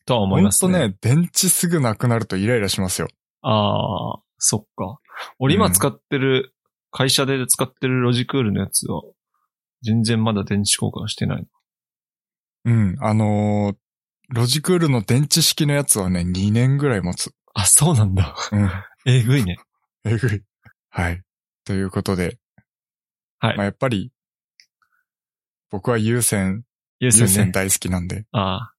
[0.05, 0.73] とは思いほんますね。
[0.73, 3.07] とね、電池すぐなくなるとイライラしますよ。
[3.41, 4.99] ああ、そっか。
[5.39, 6.53] 俺今使ってる、
[6.91, 9.01] 会社で使ってるロジクールのやつは、
[9.83, 11.47] 全然まだ電池交換してない。
[12.65, 12.97] うん。
[12.99, 13.75] あのー
[14.29, 17.31] ロジクールの電池式のやつはね、2年ぐらい持つ。
[17.53, 18.35] あ、そうなんだ。
[18.51, 18.69] うん。
[19.05, 19.57] えぐいね。
[20.03, 20.41] えぐい。
[20.89, 21.21] はい。
[21.63, 22.39] ということで、
[23.39, 24.11] はいまあ、やっぱり、
[25.69, 26.63] 僕は有線、
[26.99, 27.31] 有線ね。
[27.31, 28.25] 有線大好きなんで。
[28.31, 28.74] ああ。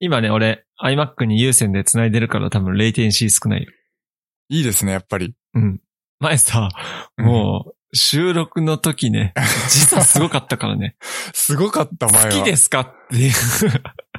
[0.00, 3.70] 今ね、俺、iMac に有線で繋いでるから多分レイテンシー少ないよ。
[4.48, 5.34] いいですね、やっぱり。
[5.54, 5.80] うん。
[6.18, 6.70] 前さ、
[7.18, 9.34] もう、収録の時ね、
[9.68, 10.96] 時差すごかったからね。
[10.98, 11.32] うん。
[11.34, 12.30] すごかった前は。
[12.30, 13.32] 好きですかっていう。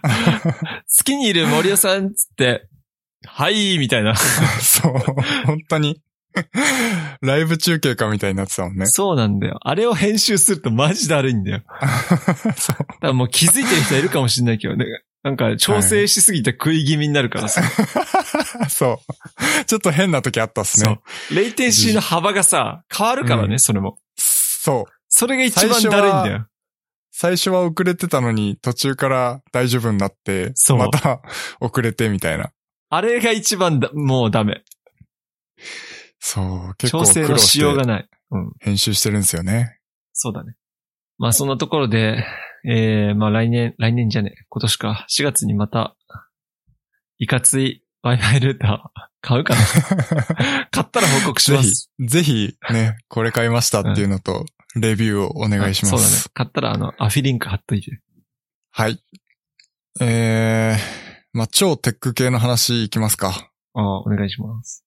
[0.03, 2.67] 好きにいる森尾さんっつって、
[3.25, 4.15] はい、みたいな。
[4.15, 4.93] そう。
[5.45, 5.99] 本当に。
[7.21, 8.85] ライブ中継かみたいになってたもんね。
[8.85, 9.59] そうなんだよ。
[9.61, 11.63] あれを編集するとマジだるいんだよ。
[12.55, 12.77] そう。
[12.77, 14.85] だからもう気づいてる人いるかもしれないけどね。
[15.23, 17.61] なんか調整しすぎて食い気味になるからさ。
[18.69, 19.01] そ
[19.61, 19.65] う。
[19.65, 20.99] ちょっと変な時あったっすね。
[21.31, 23.99] レイテンシーの幅がさ、変わるからね、うんそれも。
[24.15, 24.93] そう。
[25.09, 26.47] それが一番だるいんだよ。
[27.11, 31.21] 最初は遅れてたのに、途中から大丈夫になって、そうまた
[31.61, 32.51] 遅れてみたいな。
[32.89, 34.63] あれが一番だ、もうダメ。
[36.19, 36.75] そう。
[36.75, 38.09] 結構調整のしようがてない。
[38.31, 38.51] うん。
[38.59, 39.77] 編集してるんですよね。
[40.13, 40.55] そうだね。
[41.19, 42.25] まあそんなところで、
[42.65, 45.95] えー、まあ来年、来年じゃねえ、今年か、4月にまた、
[47.17, 51.89] いかつい Wi-Fi ルーター買うかな 買ったら報告しぜます。
[51.97, 54.45] ひ、ぜひね、これ買いましたっていうのと、
[54.75, 56.29] レビューをお願いしまそうだねす。。
[56.29, 57.99] 買ったらあの、アフィリンク貼っといて。
[58.71, 59.03] はい。
[59.99, 61.01] えー、
[61.33, 63.51] まあ、超テック系の話いきますか。
[63.73, 64.85] ああ、お願いします。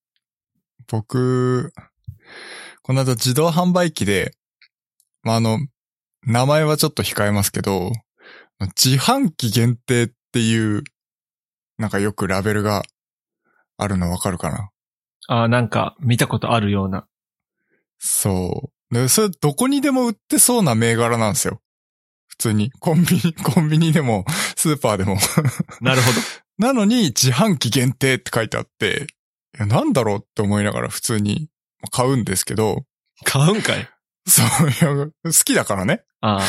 [0.89, 1.73] 僕、
[2.83, 4.35] この間自動販売機で、
[5.23, 5.59] まあ、あの、
[6.27, 7.93] 名前はちょっと控えますけど、
[8.83, 10.85] 自販機限定っていう、
[11.79, 12.83] なんかよくラベルが
[13.77, 14.71] あるのわかるかな？
[15.27, 17.07] ああ、なんか、見たことあるような。
[17.99, 18.95] そう。
[18.95, 21.61] で、それどこにでも売ってそうな銘柄なんですよ。
[22.29, 22.71] 普通に。
[22.73, 24.25] コンビニ、 コンビニでも、
[24.57, 25.17] スーパーでも。
[25.81, 26.21] なるほど。
[26.59, 29.07] なのに、自販機限定って書いてあって、
[29.57, 31.49] いや、なんだろうって思いながら普通に
[31.91, 32.85] 買うんですけど、
[33.25, 33.89] 買うんかい
[34.27, 36.03] そう、いや、好きだからね。
[36.27, 36.47] ああ、好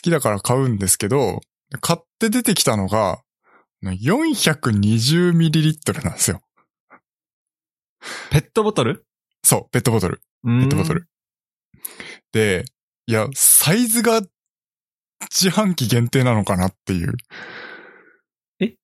[0.00, 1.42] きだから買うんですけど、
[1.82, 3.20] 買って出てきたのが、
[3.84, 6.40] 420ml なんですよ。
[8.30, 9.04] ペットボトル？
[9.44, 10.16] そう、ペットボトル。
[10.16, 10.22] ペ
[10.60, 10.94] ペットボト。
[10.94, 11.06] ル。
[12.32, 12.64] で、
[13.06, 14.22] いや、サイズが
[15.30, 17.12] 自販機限定なのかなっていう。
[18.60, 18.76] え？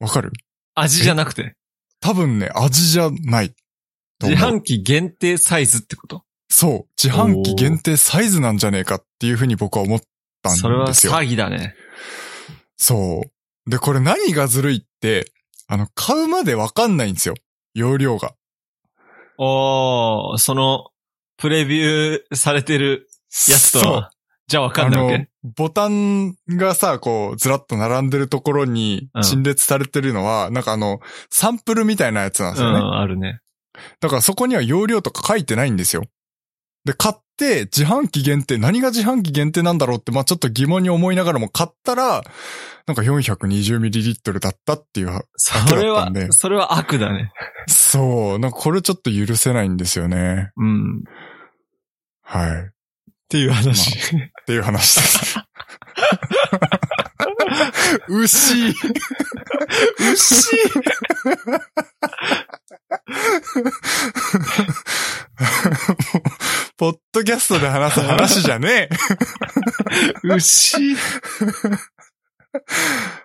[0.00, 0.32] わかる？
[0.74, 1.54] 味じゃなくて？
[2.00, 3.54] 多分ね、味じゃない。
[4.22, 6.24] 自販機限定サイズってこと？
[6.48, 7.02] そう。
[7.02, 10.00] 自販機限定サイズなんじゃねえかっていうふうに僕は思っ
[10.42, 10.72] たんですよ。
[10.96, 11.74] それは詐欺だね。
[12.76, 13.22] そ
[13.66, 13.70] う。
[13.70, 15.30] で、これ何がずるいって、
[15.66, 17.34] あの、買うまでわかんないんですよ。
[17.74, 18.34] 容量が。
[19.36, 20.86] おー、その、
[21.36, 23.08] プレビューされてる
[23.48, 24.10] やつとそうは、
[24.48, 25.26] じゃあわかんないわあけの、
[25.56, 32.78] ボタンがさ、こう、ずらっと並んでるところにうん陳列されてるのは、なんかあの、サンプルみたいなやつなんですよね。
[32.78, 33.40] うん、あるね。
[34.00, 36.04] だからそこには容量とか書いてないんですよ。
[36.88, 42.22] で、買って自販機限定、何が自販機限定なんだろうって、まあちょっと疑問に思いながらも買ったら、
[42.86, 45.10] なんか 420ml だったっていう。
[45.36, 47.30] それはそれは悪だね。
[47.66, 50.50] そう、なんかこれちょっと許せないんですよね。
[50.56, 51.00] うん。
[51.00, 51.02] っ
[52.22, 52.70] はい。
[53.28, 53.90] ていう話。
[53.98, 54.00] っ
[54.46, 55.36] ていう話です。
[58.08, 58.74] 牛
[59.98, 60.56] 牛
[66.76, 68.88] ポッドキャストで話す話じゃね
[70.22, 70.96] 牛、え。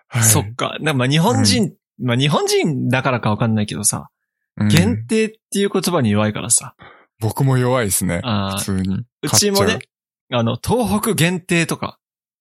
[0.07, 0.77] はいそっか。
[0.81, 4.09] なまあ日本人、まあ日本人だからかわかんないけどさ、
[4.57, 6.75] うん限定っていう言葉に弱いからさ。
[7.19, 8.21] 僕も弱いですね。
[8.23, 9.03] 普通に。
[9.23, 9.79] うちもね、
[10.31, 11.97] あの、東北限定とか。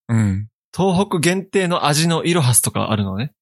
[0.09, 0.49] うん。
[0.77, 3.33] 東北限定の味のイロハスとかあるのね。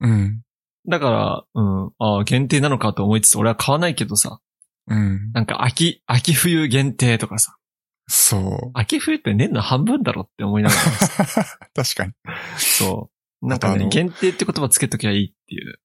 [0.00, 0.42] うん。
[0.88, 4.40] だから、うん、ああ、限定なのかと思いつつ、俺は買わないけどさ、
[4.88, 5.32] うん。
[5.32, 7.56] なんか秋、秋冬限定とかさ、
[8.08, 8.70] そう。
[8.74, 12.12] 秋冬って年の半分だろって思いながらさ、 確かに。
[12.56, 13.10] そ
[13.42, 13.46] う。
[13.46, 15.78] なんかね、限定って言葉つけときゃいいっていう。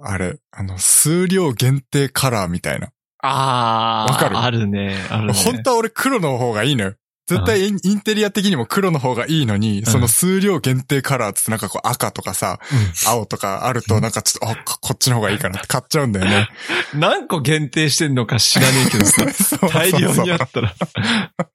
[0.00, 2.92] あれ、あの、数量限定カラーみたいな。
[3.24, 4.38] あー、わかる？
[4.38, 5.32] あるね、あるね。
[5.32, 6.94] 本当は俺黒の方がいいのよ。
[7.26, 12.58] 絶対インテリア的にも黒の方がいいのに、んその数量限定カラーっつってなんかこう赤とかさ、
[13.06, 16.36] 青とかあるとなんかちょっと、あ、ここっちの方がいいかなって買っちゃうんだよね。
[16.36, 19.24] うん何個限定してんのか知らねえけどさ、
[19.72, 20.74] 大量にあったら。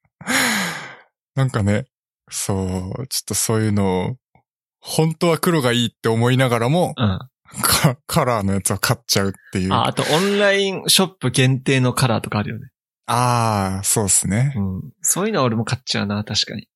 [1.35, 1.85] なんかね、
[2.29, 4.15] そう、ちょっとそういうのを、
[4.79, 7.19] 本当は黒がいいって思いながらも、うん。
[7.61, 9.73] カカラーのやつを買っちゃうっていう。
[9.73, 12.67] あ、ああとオンラインショップ限定のカラーとかあるよね。
[13.07, 14.53] あー、そうっすね。
[14.55, 14.81] うん。
[15.01, 16.67] そういうのは俺も買っちゃうな、確かに。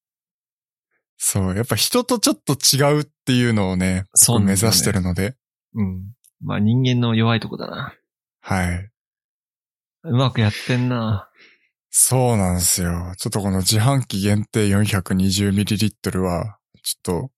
[1.18, 5.36] そう、やっぱ人とちょっと違うっていうのをね、そう目指してるので、
[5.76, 6.14] うん。
[6.42, 7.94] まあ人間の弱いとこだな。
[8.42, 8.90] はい。
[10.04, 11.30] うまくやってんな。
[11.92, 13.14] そうなんですよ。
[13.18, 17.32] ちょっとこの自販機限定 420ml は、ちょっと、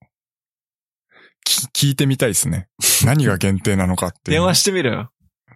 [1.44, 2.70] き聞いてみたいですね。
[3.04, 4.38] 何が限定なのかっていう。
[4.38, 5.12] 電話してみろよ。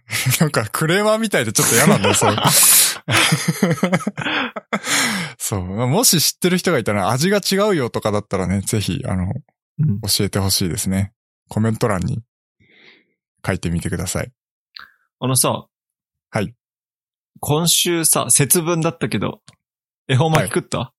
[0.42, 2.36] なんかクレーマーみたいでちょっと嫌なんだよ、それ。
[5.38, 5.62] そう。
[5.62, 9.34] もし知ってる人がいたら味が違うよとかだったらね、ぜひ、あの、
[9.80, 10.02] うん。
[10.02, 11.14] 教えてほしいですね。
[11.50, 12.24] コメント欄に
[13.46, 14.32] 書いてみてください。
[15.20, 15.68] あのさ。
[16.30, 16.54] はい。
[17.40, 19.42] 今週さ、節分だったけど、
[20.08, 20.94] 恵方巻き食った、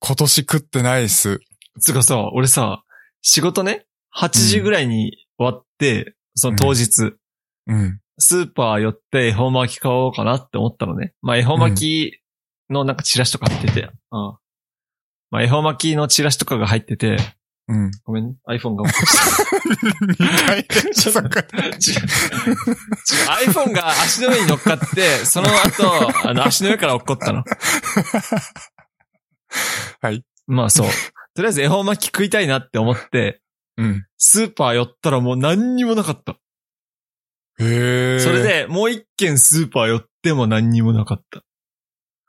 [0.00, 1.40] 今年食ってないっす。
[1.80, 2.82] つうかさ、俺さ、
[3.22, 7.14] 仕事ね、8時ぐらいに終わって、その当日、
[7.66, 8.00] うん。
[8.18, 11.12] スーパー寄って恵方巻き買おうかなって思ったのね。
[11.22, 12.20] まあ恵方巻き
[12.70, 14.36] のなんかチラシとか入ってて、うん。
[15.30, 17.18] まあ恵方巻きのチラシとかが入ってて、
[17.68, 17.90] うん。
[18.04, 21.20] ごめんね、iPhone が落ち2回でちょっと
[23.50, 27.42] iPhone が足の上に乗っかって、その後、あの足の上から落っこったの。
[30.00, 30.24] はい。
[30.46, 30.86] まあそう。
[31.34, 33.42] とりあえず恵方巻き食いたいなって思って、
[33.76, 34.06] うん。
[34.16, 36.38] スーパー寄ったらもう何にもなかった。
[37.58, 38.20] へえ。
[38.20, 41.42] それ、で、もう一軒スーパー寄っても何にもなかった。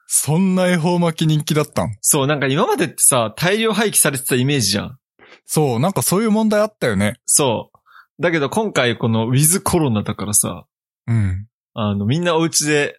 [0.06, 1.98] そんな恵方巻き人気だったん？
[2.02, 4.98] そう、なんか今までってさ、大量廃棄されてたイメージじゃん。
[5.46, 7.20] そう、なんかそういう問題あったよね。
[7.26, 8.22] そう。
[8.22, 10.66] だけど今回このウィズコロナだからさ、
[11.08, 11.48] うん。
[11.74, 12.98] あの、みんなお家で、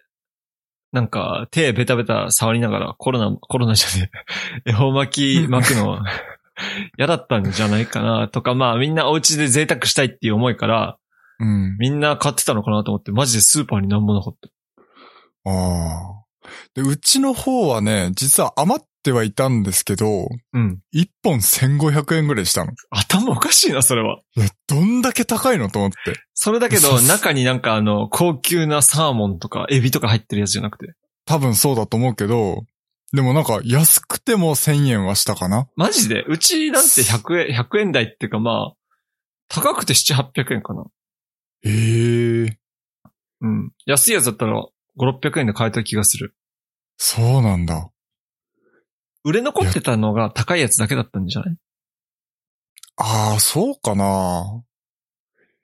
[0.91, 4.11] なんか手ベタベタ触りながらコロナ、コロナじゃね
[4.65, 5.99] え、 恵方巻き巻くの
[6.97, 10.98] 嫌だったんじゃないかなとか、まあみんなお家で贅沢したいっていう思いから、
[11.39, 11.77] うん。
[11.79, 14.49] みんな買ってたのかなと思って、マジでスーパーになんもなかった。
[15.49, 16.49] ああ。
[16.75, 20.81] で、うちの方はね、実は余ってはいたんですけど、うん。
[20.93, 22.73] 1本1500円ぐらいしたの。
[22.89, 24.19] 頭おかしいな、それは。
[24.35, 25.97] いや、どんだけ高いのと思って。
[26.33, 30.93] それだけど、中になんかあの、高級なサーモンとか、エビとか入ってるやつじゃなくて。
[31.25, 32.63] 多分そうだと思うけど、
[33.13, 36.23] でもなんか安くても1000円はしたかなマジで？
[36.27, 38.73] うちなんて100円、100円台っていうかまあ、
[39.47, 40.85] 高くて7、800円かな。
[41.63, 42.57] ええ
[43.41, 43.71] うん。
[43.85, 44.53] 安いやつだったら
[44.97, 46.35] 5、600円で買えた気がする。
[46.97, 47.89] そうなんだ。
[49.23, 51.55] 売れ残ってたのが高いやつだけだったんじゃない？
[52.97, 54.63] ああ、そうかな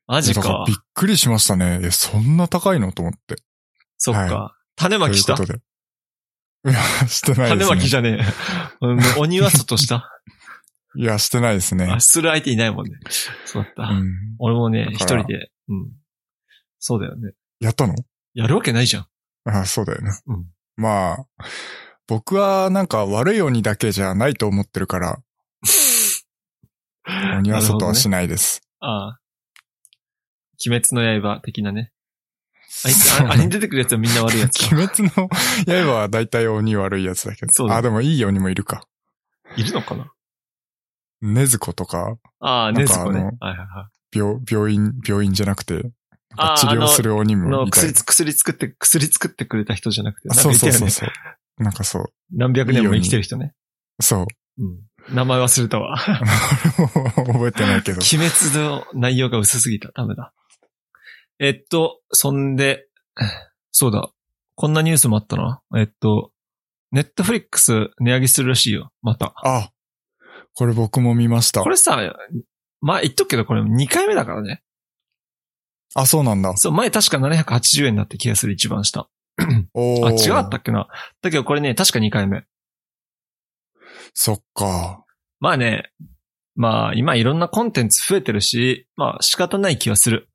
[0.08, 0.74] マジかいやだらび。
[0.74, 1.80] っくりしましたね。
[1.84, 2.92] え、そんな高いの？
[2.92, 3.36] と思って。
[3.98, 4.36] そっか。
[4.36, 5.36] は種まきした？
[5.36, 6.72] ということで。
[6.72, 7.66] いや、してないです、ね。
[7.66, 8.86] 種まきじゃねえ。
[8.86, 10.12] うん鬼は外した？
[10.98, 12.00] いや、してないですねあ。
[12.00, 12.98] する相手いないもんね。
[13.46, 13.84] そうだった。
[13.84, 14.36] うん。
[14.40, 15.52] 俺もね、一人で。
[15.68, 15.92] うん。
[16.80, 17.34] そうだよね。
[17.60, 17.96] やったの？
[18.34, 19.08] やるわけないじゃん。
[19.46, 20.12] あそうだよね。
[20.28, 20.46] うん
[20.78, 21.26] まあ、
[22.08, 25.24] 僕はなんか悪い鬼だけじゃないと思ってるから、
[27.38, 28.62] 鬼は外はしないです。
[28.80, 29.20] ああ。
[30.68, 31.92] 鬼滅の刃的なね。
[32.86, 34.68] あいつ、ああれに出てくるやつはみんな悪いやつか。
[34.76, 35.30] 鬼滅の
[35.86, 37.54] 刃は大体鬼悪いやつだけど。
[37.54, 38.86] そうだあ、でもいい鬼もいるか。
[39.56, 40.12] いるのかな？
[41.22, 43.24] ねずことか、ああ、ねずこね。
[43.40, 43.95] はいはいはい。
[44.16, 45.84] 病、病院、病院じゃなくて、
[46.58, 47.94] 治療する鬼あもいたりの薬、。
[47.94, 50.54] 薬作って、薬作ってくれた人じゃなくて、そう。
[50.54, 51.64] そうそうそう。
[51.64, 52.06] なんかそう。
[52.32, 53.54] 何百年も生きてる人ね。
[54.02, 54.26] そう。
[54.60, 55.16] うん。
[55.16, 55.98] 名前忘れたわ。
[57.16, 58.00] 覚えてないけど。
[58.00, 59.92] 鬼滅の内容が薄すぎた。
[59.94, 60.34] ダメだ。
[61.40, 62.88] えっと、そんで、
[63.72, 64.10] そうだ。
[64.56, 65.62] こんなニュースもあったな。
[65.78, 66.32] えっと、
[66.92, 68.92] ネットフリックス値上げするらしいよ。
[69.02, 69.34] また。
[69.44, 69.70] あ、
[70.54, 71.70] これ僕も見ましたこ。
[71.70, 72.02] れさ、
[72.86, 74.62] まあ、言っとくけど、これ2回目だからね。
[75.96, 76.56] あ、そうなんだ。
[76.56, 79.10] そう、前確か780円だった気がする、一番下。
[79.74, 80.88] お あ、違かったっっけな。
[81.24, 82.44] だけどこれね、確か2回目。
[84.14, 85.04] そっか。
[85.40, 85.94] まあね、
[86.54, 90.30] まあ、今いろんなコンテンツ増えてるし、まあ仕方ない気はする。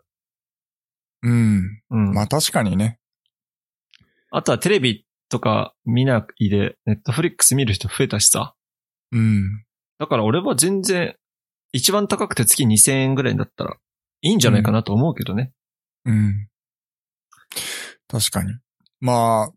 [1.22, 1.82] うん。
[1.90, 2.12] うん。
[2.14, 2.98] まあ確かにね。
[4.32, 8.56] あとはテレビとか見ないで、ネットフリックス見る人増えたしさ。
[9.12, 9.64] うん。
[10.00, 11.14] だから俺は全然、
[11.72, 13.76] 一番高くて月2000円ぐらいだったら、
[14.22, 15.52] いいんじゃないかなと思うけどね。
[16.04, 16.48] うん。
[18.08, 18.54] 確かに。
[19.00, 19.52] まあ、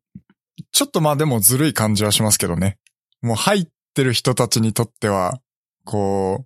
[0.72, 2.78] ちょっとまあでもずるい感じはしますけどね。
[3.22, 5.39] もう入ってる人たちにとっては、
[5.86, 6.45] こ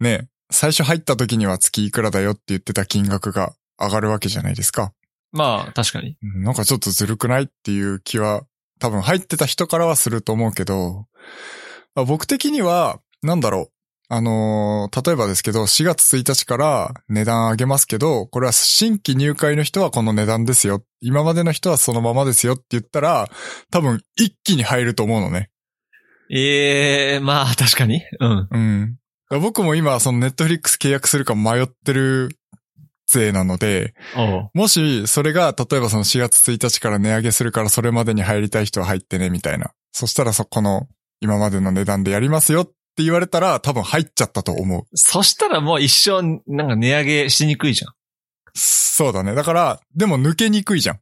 [0.00, 4.92] う、ね、最初入った時には月いくらだよって言ってた金額が上がるわけじゃないですか。
[5.32, 6.16] まあ、確かに。
[6.22, 8.42] うんなんかちょっとずるくないっていう気は、
[8.80, 11.06] 多分入ってた人からはすると思うけど、
[11.94, 13.72] まあ僕的には、なんだろう。
[14.12, 20.82] あのー例えばですけど、4月1日から値段上げますけど、これは新規入会の人はこの値段ですよ。
[21.00, 23.28] 今までの人はそのままですよって言ったら、
[23.70, 25.50] 多分一気に入ると思うのね。
[26.28, 28.02] ええまあ、確かに。
[28.18, 28.48] うん。
[28.50, 29.40] うん。
[29.40, 32.30] 僕も今、そのネットフリックス契約するか迷ってる
[33.06, 33.94] 勢なので、
[34.54, 39.70] もし、それが、例えばその4月1日から値上げするからそれまでに入りたい人は入ってね、みたいな。
[39.92, 40.88] そしたらそこの、
[41.20, 42.70] 今までの値段でやりますよっ
[43.00, 44.82] て言われたら、多分入っちゃったと思う。
[44.94, 47.92] そしたらもう一生、なんか値上げしにくいじゃん。
[48.54, 49.34] そうだね。
[49.34, 51.00] だから、でも抜けにくいじゃん。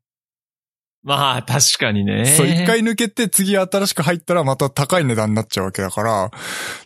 [1.02, 2.26] まあ、確かにね。
[2.26, 6.36] そう、一回抜けて次新しく入ったらまた高い値段になっちゃうわけだから、だか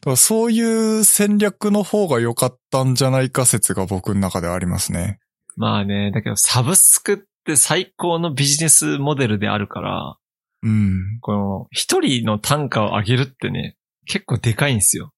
[0.05, 5.19] らそういう戦略の方が良かったんじゃないか説が僕の中ではありますね。
[5.57, 10.17] まあね、だけどサブスクって最高のビジネスモデルであるから、
[10.63, 11.19] うん。
[11.21, 13.77] この一人の単価を上げるってね、
[14.07, 15.13] 結構でかいんですよ。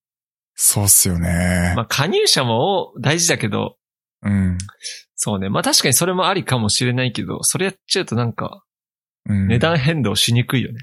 [0.55, 1.73] そうっすよね。
[1.75, 3.77] まあ加入者も大事だけど、
[4.23, 4.57] うん。
[5.15, 5.49] そうね。
[5.49, 8.63] まあ確かにそれもありかもしれないけど、それやっちゃうとなんか
[9.29, 10.79] うん値段変動しにくいよね。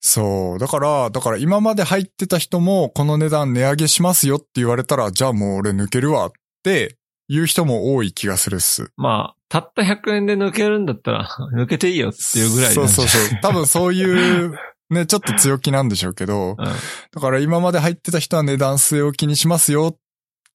[0.00, 0.58] そう。
[0.58, 6.30] だから、だから今まで入ってた人もこの値段値上げしますよって言われたら、じゃあもう俺抜けるわっ
[6.62, 6.96] て
[7.28, 8.90] 言う人も多い気がするっす。
[8.96, 13.40] まあ、たった100円で抜けるんだったら、 抜けていいよっていうぐらいそうそうそう。
[13.42, 14.58] 多分そういう
[14.90, 16.56] ね、ちょっと強気なんでしょうけど、うん。
[16.56, 19.96] だから今まで入ってた人は値段据え置きにしますよ。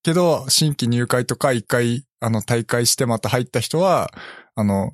[0.04, 4.12] けど、新規入会とか一回、あの、大会してまた入った人は、
[4.56, 4.92] あの、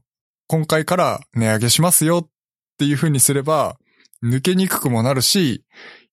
[0.48, 2.30] 今回から値上げしますよっ
[2.78, 3.78] ていう風にすれば、
[4.24, 5.66] 抜けにくくもなるし、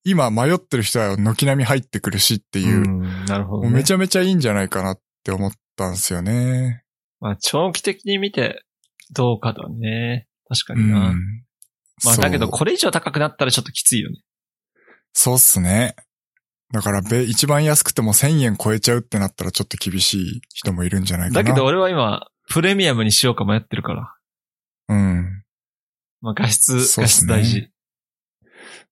[0.04, 3.70] 今迷ってる人は軒並み入ってくるしっていう、うんなるほど、ね。
[3.70, 6.82] めちゃめちゃいいんじゃないかなって思ったんですよね。
[7.20, 8.64] まあ、長期的に見て、
[9.12, 10.26] どうかだね。
[10.48, 11.10] 確かうにな。
[11.10, 11.44] ん。
[12.04, 14.20] まあ、だけど、これ以上高くなったらちょっときついよね。
[15.12, 15.96] そうっすね。
[16.72, 21.42] だから、べ、一番安くても1000円超えちゃうってなったらちょっと厳しい人もいるんじゃないかな。
[21.42, 24.14] だけど、俺は今、プレミアムにしようか迷ってるから。
[24.88, 25.44] うん。
[26.20, 27.70] まあ、画質、ね質大事。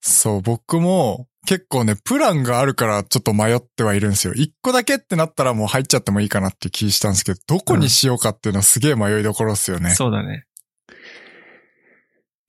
[0.00, 4.34] そう、僕も結構ね、プランがあるからちょっと迷ってはいるんですよ。
[4.34, 9.94] 一個だけってなったらもう入っちゃってもいいかなって気したんですけど、どこにしようかっていうのはすげえ迷いどころですよね。
[9.94, 10.44] そうだね。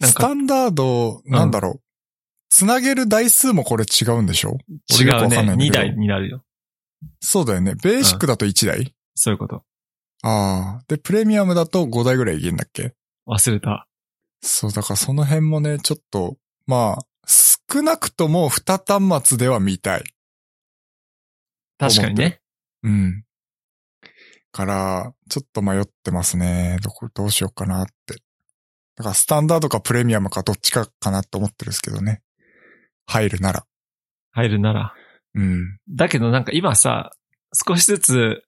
[0.02, 1.82] スタンダード、なんだろう。
[2.50, 4.58] つなげる台数もこれ違うんでしょ？
[4.90, 5.12] 違うね。
[5.12, 6.44] 2かんないんだけど台になるよ。
[7.20, 7.76] そうだよね。
[7.76, 9.64] ベーシックだと1台、そういうこと。
[10.24, 10.84] ああ。
[10.88, 12.96] で、プレミアムだと5台ぐらいいけんだっけ？
[13.28, 13.88] 忘れた。
[14.42, 20.04] そう、だからその辺もね、ちょっと、まあ、少なくとも2端末では見たい。
[21.78, 22.40] 確かにね。
[22.84, 23.24] うん。
[24.52, 26.78] から、ちょっと迷ってますね。
[26.82, 28.16] どこ、どうしようかなって。
[28.98, 32.22] だから、スタンダードかプレミアムかどっちかかなって思ってるんですけどね。
[33.06, 33.66] 入るなら。
[34.32, 34.94] 入るなら。
[35.36, 35.78] うん。
[35.90, 37.12] だけどなんか今さ、
[37.54, 38.44] 少しずつ、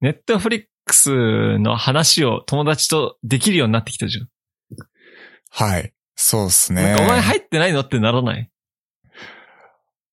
[0.00, 4.28] ネットフリックスの話を友達とできるようになってきたじゃん。
[5.50, 5.92] はい。
[6.16, 6.82] そうっすね。
[6.82, 8.50] なんかお前入ってないのってならない？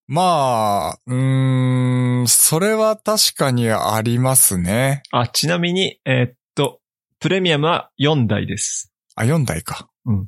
[0.08, 5.02] まあ、うーん、それは確かにありますね。
[5.12, 6.82] あ、ちなみに、えーっと、
[7.20, 8.92] プレミアムは4台です。
[9.16, 9.90] あ、4台か。
[10.06, 10.28] うん。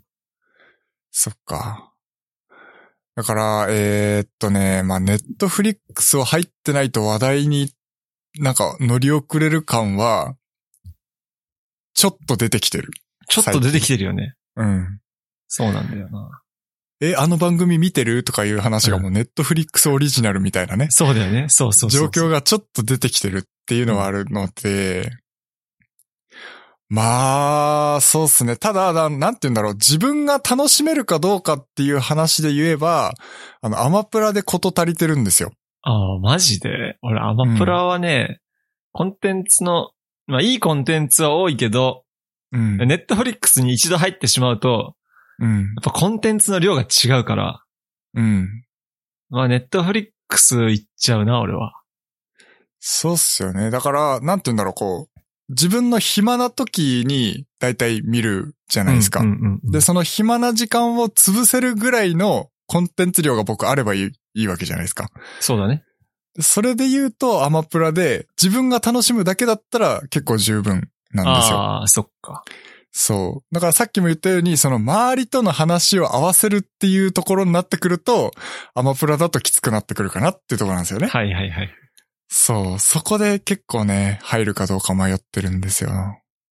[1.12, 1.94] そっか。
[3.16, 7.72] だから、えーっとね、まあ、ネットフリックスを入ってないと話題に
[8.40, 10.36] なんか乗り遅れる感は、
[11.94, 12.92] ちょっと出てきてる。
[13.28, 14.36] ちょっと出てきてるよね。
[14.56, 15.00] うん。
[15.48, 16.42] そうなんだよな。
[17.00, 21.48] え、あの番組見てるとかいう話がもうネットフリックスオリジナルみたいなね、そうだよね。
[21.50, 25.12] そうそうそう状況がちょっと出てきてるっていうのはあるので、
[26.90, 28.56] まあ、そうっすね。
[28.56, 29.74] ただ、ななんて言うんだろう。
[29.74, 33.14] 自分が楽しめるかどうかっていう話で言えば、
[33.62, 35.52] あの、アマプラでこと足りてるんですよ。
[35.82, 36.98] ああ、マジで？
[37.02, 38.40] 俺、アマプラはね、
[38.94, 39.92] コンテンツの、
[40.28, 42.04] まあいいコンテンツは多いけど、
[42.54, 42.78] うん。
[42.78, 44.96] ネットフリックスに一度入ってしまうと、
[45.40, 45.60] うん。
[45.60, 47.64] やっぱコンテンツの量が違うから、
[48.16, 48.64] うん。
[49.30, 51.74] まあネットフリックス行っちゃうな、俺は。
[52.80, 53.72] そうっすよね。
[53.72, 55.17] だから、なんて言うんだろう、こう、
[55.50, 59.24] 自分の暇な時に大体見るじゃないですか。
[59.64, 65.10] で、その暇な時間を潰せるぐらいのコンテンツ量が僕あればいいいいわけじゃないですか。
[65.40, 65.84] そうだね。
[66.40, 71.58] それで言うと、アマプラで自分が楽しむだけだったら結構十分なんですよ。
[71.58, 72.44] ああ、そっか。
[72.92, 73.54] そう。
[73.54, 78.32] だからさっきも言ったように、その周りとの話を合わせるっていうところになってくると、
[78.76, 81.08] アマプラだときつくなってくるかなっていうところなんですよね。
[81.08, 81.70] はいはいはい。
[82.28, 82.80] そう。
[82.80, 85.92] そこで結構ね、入るかどうか迷ってるんですよ。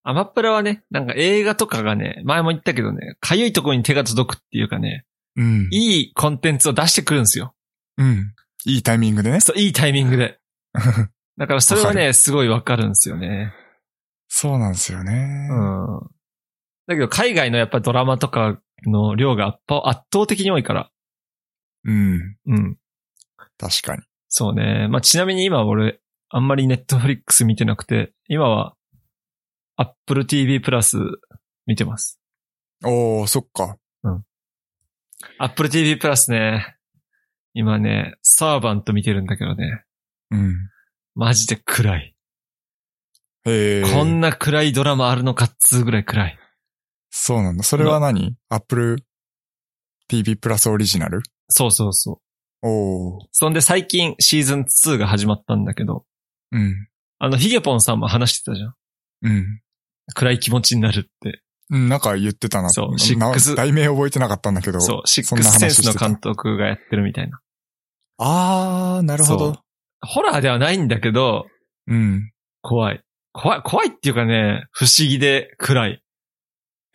[0.03, 5.05] アマプラはね、なんか映画とかがね、前も言ったけどね、かゆいところに手が届くっていうかね、
[5.37, 5.69] うん。
[5.71, 7.55] いいコンテンツを出してくるんですよ。
[7.99, 8.33] うん。
[8.65, 9.41] いいタイミングでね。
[9.41, 10.39] そう、いいタイミングで。
[11.37, 13.53] だからそれはね、すごいわかるんですよね。
[14.29, 15.49] そうなんですよね。
[15.51, 16.01] うん。
[16.87, 20.91] だけど海外のやっぱドラマとかの量が圧倒圧倒的に多いから。
[21.85, 22.37] うん。
[22.47, 22.79] うん。
[23.59, 24.03] 確かに。
[24.29, 24.89] そうね。
[24.89, 28.75] まあ、ちなみに今俺、あんまりネットフリックス見てなくて、今は、
[29.77, 30.99] Apple TV プラス
[31.67, 32.21] 見てます。
[32.85, 33.79] おー、そっか。
[35.39, 36.77] Apple TV プラスね、
[37.55, 39.85] 今ね、サーバント見てるんだけどね、
[40.31, 40.71] うん。
[41.15, 42.17] マジで暗い。
[43.47, 46.39] えー、こんな暗いドラマあるのかっつうぐらい暗い。
[47.11, 47.63] そうなんだ。
[47.63, 49.05] それは何 ?Apple
[50.09, 51.23] TV プラスオリジナル？
[51.49, 52.21] そうそうそう。
[52.63, 53.21] おー。
[53.33, 56.05] そんで最近シーズン2が始まったんだけど、
[56.53, 56.89] うん。
[57.19, 58.75] あの、ヒゲポンさんも話してたじゃん。
[59.23, 59.61] うん。
[60.15, 61.43] 暗い気持ちになるって。
[61.71, 62.71] うん、なんか言ってたな。
[62.71, 64.81] そうなシックス題名覚えてなかったんだけど。
[64.81, 67.41] そう、シックスセンスの監督がやってるみたいな。
[68.19, 69.61] あー、なるほど。
[70.01, 71.47] ホラーではないんだけど、
[71.89, 72.31] うん。
[72.63, 73.03] 怖い。
[73.33, 76.03] 怖い、怖いっていうかね、不思議で暗い。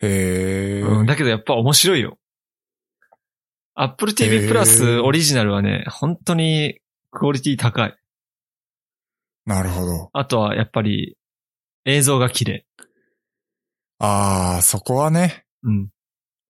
[0.00, 0.88] へー。
[0.88, 2.18] うん、だけどやっぱ面白いよ。
[3.74, 6.78] Apple へ TV ープラスオリジナルはね、本当に
[7.10, 7.96] クオリティ高い。
[9.46, 10.10] なるほど。
[10.12, 11.16] あとはやっぱり
[11.84, 12.66] 映像が綺麗。
[13.98, 15.90] あー、そこはね、うん。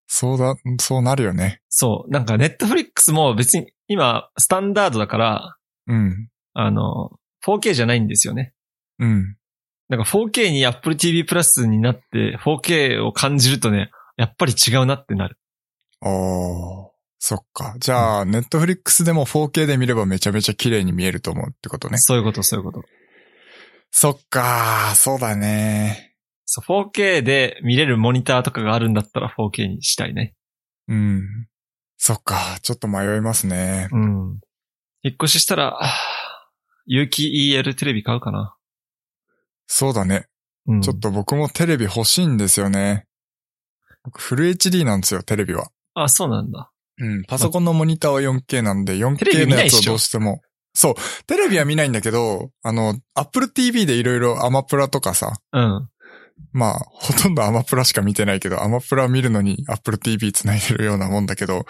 [0.06, 1.62] そうだ、そうなるよね。
[1.68, 2.10] そう。
[2.10, 5.56] なんかネットフリックスも別に今、スタンダードだから、
[5.86, 6.28] うん。
[6.54, 7.12] あの、
[7.46, 8.52] 4K じゃないんですよね。
[8.98, 9.36] うん。
[9.88, 15.38] なんか 4K に Apple TV プラスになって 4K を感じるとね、やっぱり違うなってなる。
[16.02, 16.81] おー。
[17.24, 17.76] そっか。
[17.78, 21.98] じゃあ、ネットフリックスでも 4K で見ればめちゃめちゃ綺麗に見えると思うってことね。
[21.98, 22.82] そういうこと、そういうこと。
[23.92, 24.92] そっか。
[24.96, 26.16] そうだね。
[26.46, 30.34] そう、4K で見れるモニターとかがあるんだったら 4K にしたいね。
[30.88, 31.46] うん。
[31.96, 32.58] そっか。
[32.60, 33.86] ちょっと迷いますね。
[33.92, 34.40] うん。
[35.04, 35.78] 引っ越ししたら、
[36.86, 38.56] 有機 EL テレビ買うかな。
[39.68, 40.26] そうだね。
[40.66, 40.80] うん。
[40.80, 43.06] ちょっと僕もテレビ欲しいんですよね。
[44.02, 45.70] 僕フル HD なんですよ、テレビは。
[45.94, 46.71] あ、そうなんだ。
[46.99, 47.24] うん。
[47.24, 50.40] パソコンのモニターは 4K なんで、テレ 4K ビ見ないっしょのやつをどうしても。
[50.74, 50.95] そう。
[51.26, 55.88] テレビは見ないんだけど、あの、Apple TV でいろいろアマプラとかさ、うん。
[56.53, 61.66] まあ、ほとんどアマプラしか見てないけど、アマプラ見るのに Apple TV 繋いでるようなもんだけど、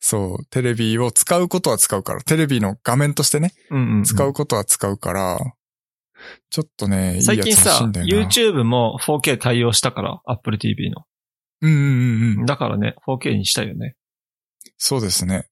[0.00, 3.78] そう、テレビを使うことは使うから、テレビの画面としてね、うん。
[3.78, 4.04] うん、うん。
[4.04, 5.38] 使うことは使うから、
[6.50, 7.90] ちょっとね、最近さ。
[7.94, 11.04] YouTube も 4K 対応したから、Apple TV の。
[11.60, 12.46] うんうんうんうん。
[12.46, 13.94] だからね、4K にしたいよね。
[14.78, 15.48] そうですね。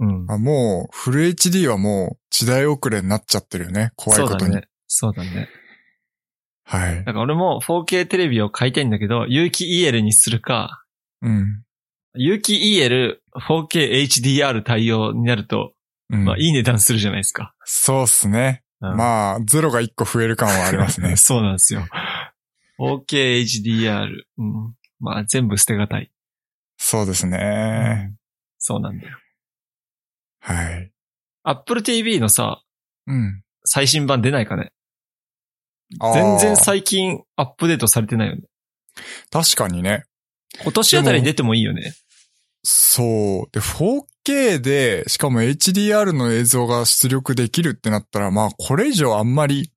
[0.00, 0.30] うん。
[0.30, 3.92] あもう、フル HD はもう時代遅れになっちゃってるよね。
[3.96, 4.40] 怖いことに。
[4.40, 4.68] そうだね。
[4.86, 5.48] そうだね。
[6.64, 7.04] はいだ。
[7.04, 10.82] から俺も 4K テレビを買いたいんだけど、有機 EL にするか、
[11.20, 11.62] うん。
[12.14, 15.72] 有機 EL 4K HDR 対応になると、
[16.10, 17.54] うん、まあいい値段するじゃないですか。
[17.64, 18.62] そうっすね。
[18.80, 18.96] うん。
[18.96, 21.86] まあ、ゼロが一個増える感はありますね そうなんですよ。
[22.78, 24.08] 4K HDR。
[24.38, 24.74] うん。
[25.00, 26.10] まあ全部捨てがたい。
[26.78, 28.14] そうですね。
[28.66, 29.18] そうなんだよ。
[30.40, 30.90] はい。
[31.42, 32.62] Apple TV のさ、
[33.06, 33.42] うん。
[33.66, 34.72] 最新版出ないかね？
[36.00, 38.42] 全然最近アップデートされてないよね。
[39.30, 40.04] 確かにね。
[40.62, 41.92] 今年あたりに出てもいいよね。
[42.62, 43.52] そう。
[43.52, 49.72] で、4K で、しかも HDR の映像が出力できるってなったら、まあ、これ以上あんまり。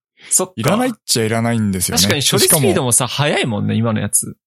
[0.55, 2.01] いらないっちゃいらないんですよね。
[2.01, 2.85] 確かに処理スピードも。
[2.87, 4.37] もさ、速いもんね、今のやつ。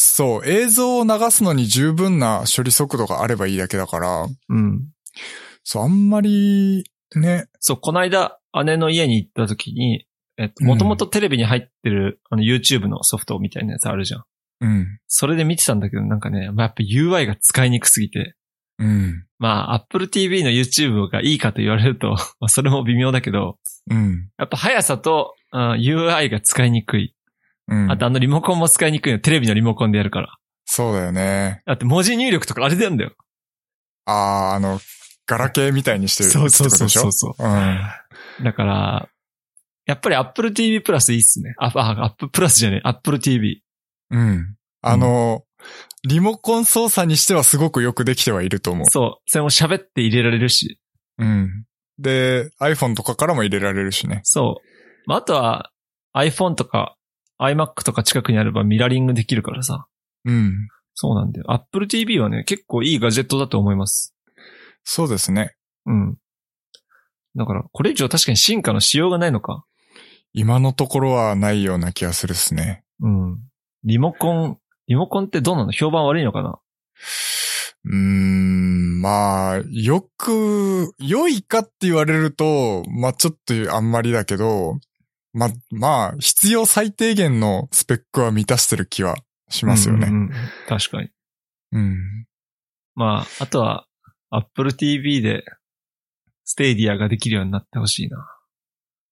[0.00, 0.46] そう。
[0.46, 4.86] 映像を流すのに十分な処理速度があればいいだけだから、うん。
[5.64, 6.84] そう、あんまり、
[7.16, 7.46] ね。
[7.58, 14.24] そう、この間、姉の家に行った時に、えっと、うんもともとテレビに入ってる、あの、YouTube のソフトみたいなやつあるじゃん。
[14.60, 15.00] うん。
[15.08, 18.36] それで見てたんだけど、なんかね、まあ、やっぱ UI が使いにくすぎて、
[18.78, 19.26] うん。
[19.40, 23.58] まあ、Apple TV の YouTube がいいかと言われると、 まあ、それも微妙だけど、
[23.90, 24.28] うん。
[24.38, 27.16] やっぱ速さと、あ UI が使いにくい。
[27.68, 27.90] うん。
[27.90, 29.18] あとあのリモコンも使いにくいの。
[29.18, 30.36] テレビのリモコンでやるから。
[30.64, 31.62] そうだよね。
[31.66, 33.12] だって文字入力とかあれなんだよ。
[34.06, 34.80] あー、あの、
[35.26, 36.68] ガラケーみたいにしてるってことでしょ？
[36.70, 38.44] そうそうそうそううん。
[38.44, 39.08] だから、
[39.86, 41.54] やっぱり Apple TV プラスいいっすね。
[41.58, 42.80] あ、あ、アッププラスじゃねえ。
[42.84, 43.62] Apple TV。
[44.10, 44.56] うん。
[44.82, 45.44] あの、
[46.06, 48.86] リモコン操作にしてはすごくよくできてはいると思う。
[48.90, 49.30] そう。
[49.30, 50.78] それも喋って入れられるし。
[51.18, 51.64] うん。
[51.98, 54.20] で、iPhone とかからも入れられるしね。
[54.24, 54.64] そう。
[55.06, 55.70] まあ、あとは
[56.14, 56.96] iPhone とか
[57.40, 59.86] iMac とか近くにあればミラーリングできるからさ。
[60.24, 60.68] うん。
[60.94, 61.46] そうなんだよ。
[61.48, 64.14] Apple TV はね、結構いいガジェットだと思います。
[64.82, 65.54] そうですね。
[65.86, 66.18] うん。
[67.36, 69.64] だから、これ以上確かに進化のしようがないのか。
[70.32, 72.82] 今のところはないような気がするっすね。
[73.00, 73.38] うん。
[73.84, 74.58] リモコン、
[74.88, 76.58] リモコンってどうなの評判悪いのかな？
[77.84, 84.78] うーん、まあ、よく、良いかって言われると、まあちょっとあんまりだけど、
[85.38, 89.16] ま、まあ、必要最低限のスペックは満たしてる気は
[89.48, 90.08] しますよね。
[90.08, 90.30] うんうんうん
[90.68, 91.10] 確かに。
[91.72, 92.26] うん。
[92.96, 93.86] まあ、あとは、
[94.30, 95.44] Apple TV で、
[96.44, 98.26] ステイディアができるようになってほしいな。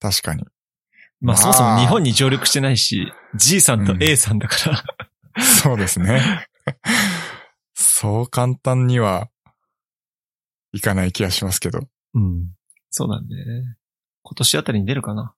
[0.00, 0.42] 確かに。
[1.20, 5.42] まあ、まあそもそも日本に上陸してないし、G さんとうん A さんだから。
[5.42, 6.48] そうですね。
[7.74, 9.28] そう簡単には、
[10.72, 11.80] いかない気がしますけど。
[12.14, 12.48] うん。
[12.90, 13.76] そうなんでね。
[14.22, 15.35] 今年あたりに出るかな。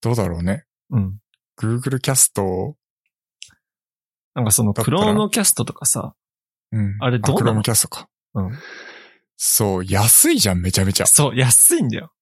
[0.00, 0.64] どうだろうね。
[0.90, 1.18] うん。
[1.58, 2.76] Google キャスト、
[4.34, 6.14] なんかその、クロームキャストとかさ、
[6.72, 6.96] うん。
[7.00, 8.08] あれどうなの？Chrome キャストか。
[8.34, 8.50] うん。
[9.36, 11.06] そう、安いじゃん、めちゃめちゃ。
[11.06, 12.12] そう、安いんだよ。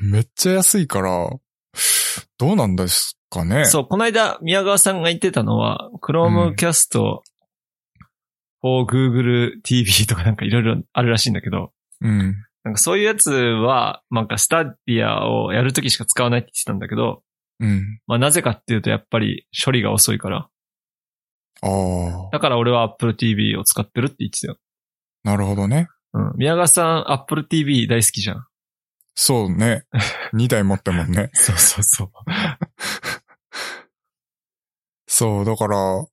[0.00, 1.30] めっちゃ安いから、
[2.38, 3.64] どうなんですかね。
[3.66, 7.22] そう、この間、宮川さんが言ってたのは、クロームキャスト
[8.60, 12.34] for Google TV とかなんかいろいろあるらしいんだけど、うん。
[12.66, 17.22] なんかそういうやつは、なんかスタディアをやるときしか使わないって言ってたんだけど、
[17.60, 18.00] うん。
[18.08, 20.48] まあなぜかっていうとやっぱり処理が遅いから。
[21.62, 24.56] ああ、だから俺は Apple TV を使ってるって言ってたよ。
[25.22, 25.86] なるほどね。
[26.12, 26.32] うん。
[26.38, 28.46] 宮川さん Apple TV 大好きじゃん。
[29.14, 29.84] そうね。
[30.34, 31.30] 2台持ってもんね。
[31.38, 32.10] そうそうそう。
[35.06, 36.04] そう、だから、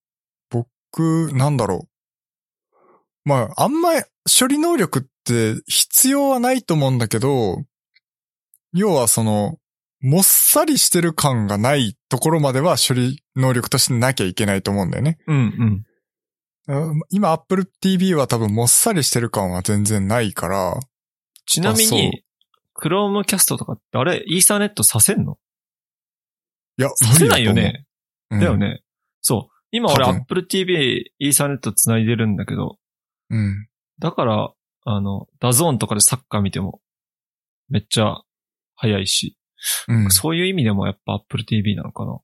[0.51, 2.79] 僕、なんだろう。
[3.25, 3.89] まあ、あんま
[4.39, 7.63] 処理能力って必要はないと思うんだけど、
[8.73, 9.57] 要はその、
[10.01, 15.17] もっさりしてる感がないところまでは処理能力としてなきゃいけないと思うんだよね。
[15.27, 15.83] うんうん。
[16.65, 20.79] うん今 Apple TV は多分もっさりしてる感は全然ないから、
[21.45, 22.23] ちなみに、
[22.75, 25.37] Chromecast とかってあれ、イーサーネットさせんの？
[26.77, 27.85] いや、させないよね。
[28.29, 28.81] だよね。
[29.21, 29.53] そう。
[29.71, 32.77] 今俺 Apple TV イーサーネット繋いでるんだけど、
[33.29, 33.39] うん。
[33.39, 33.67] うん。
[33.99, 34.53] だから、
[34.85, 36.81] あの、 DAZN とかでサッカー見ても、
[37.69, 38.21] めっちゃ
[38.75, 39.37] 早いし、
[39.87, 40.11] うん。
[40.11, 42.19] そういう意味でもやっぱ Apple TV なのかな？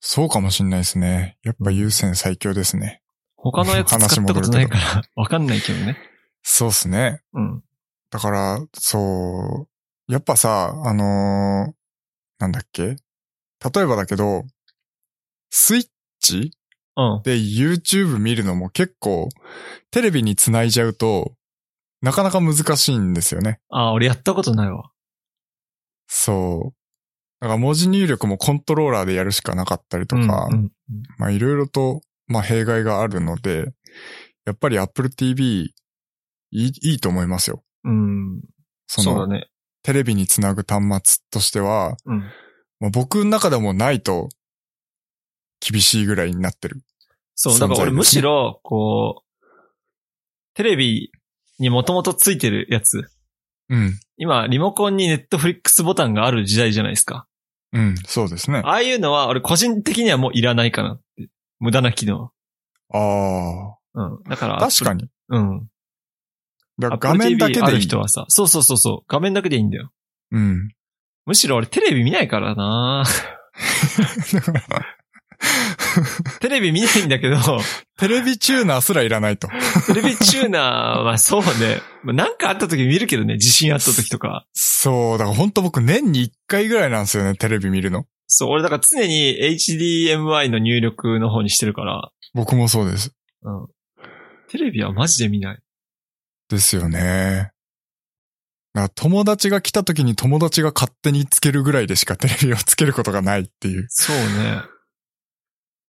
[0.00, 1.36] そうかもしんないですね。
[1.42, 3.02] やっぱ有線最強ですね。
[3.36, 5.98] 他のやつ使ったことないから、わかんないけどね。
[6.42, 7.20] そうっすね。
[7.34, 7.62] うん。
[8.10, 9.66] だから、そ
[10.08, 10.12] う。
[10.12, 11.72] やっぱさ、あのー
[12.38, 12.82] なんだっけ？
[12.82, 12.96] 例
[13.82, 14.44] えばだけど、
[15.50, 15.86] スイッ
[16.18, 16.52] チ
[16.96, 17.22] うん。
[17.22, 19.28] で YouTube 見るのも結構、
[19.90, 21.34] テレビにつないじゃうと、
[22.02, 23.60] なかなか難しいんですよね。
[23.68, 24.90] あ、俺やったことないわ。
[26.06, 26.74] そう。
[27.40, 30.72] だから文字入力もコントローラーでやるしかなかったりとか、うんうん
[31.18, 33.72] まあいろいろと、まあ弊害があるので、
[34.44, 35.72] やっぱり Apple TV
[36.50, 37.62] いいいいと思いますよ。
[37.84, 37.92] うん。
[37.92, 38.40] うん。
[38.86, 39.46] その、そうだね。
[39.82, 42.18] テレビにつなぐ端末としては、うん。
[42.80, 44.28] まあ、僕の中でもないと
[45.60, 46.82] 厳しいぐらいになってる。
[47.34, 49.44] そう、だから俺むしろ、こう、
[50.54, 51.12] テレビ
[51.60, 53.08] にもともとついてるやつ。
[53.68, 54.00] うん。
[54.16, 57.26] 今、リモコンにネットフリックスボタンがある時代じゃないですか。
[57.72, 58.62] うん、そうですね。
[58.64, 61.28] ああいうのは、俺個人的にはもういらないかなって。
[61.60, 62.32] 無駄な機能。
[62.92, 64.22] あうん。
[64.24, 64.68] だから、あ。
[64.68, 65.04] 確かに。
[65.04, 65.10] に。
[65.28, 65.68] うん。
[66.80, 67.66] だから画面だけでいい。
[67.72, 69.92] る人はさ、そうそうそうそう、画面だけでいいんだよ。
[70.32, 70.72] うん。
[71.26, 73.04] むしろ俺テレビ見ないからな
[76.40, 77.36] テレビ見ないんだけど、
[77.98, 79.48] テレビチューナーすらいらないと。
[79.86, 84.46] テレビチューナーはそうね、まあなんかあった時見るけどね、地震あった時とか。
[84.52, 88.06] そう、だから本当僕年に1回ぐらいなんですよね、テレビ見るの。
[88.26, 93.12] そう、俺だから常に HDMI の入力の方にしてるから、僕もそうです。
[93.42, 93.66] うん。
[94.48, 95.58] テレビはマジで見ない。
[96.48, 97.52] ですよね。
[98.94, 103.86] 友達が来た時に友達が勝手につけるぐらいでしかテレビをつけることがないっていう。
[103.88, 104.62] そうね。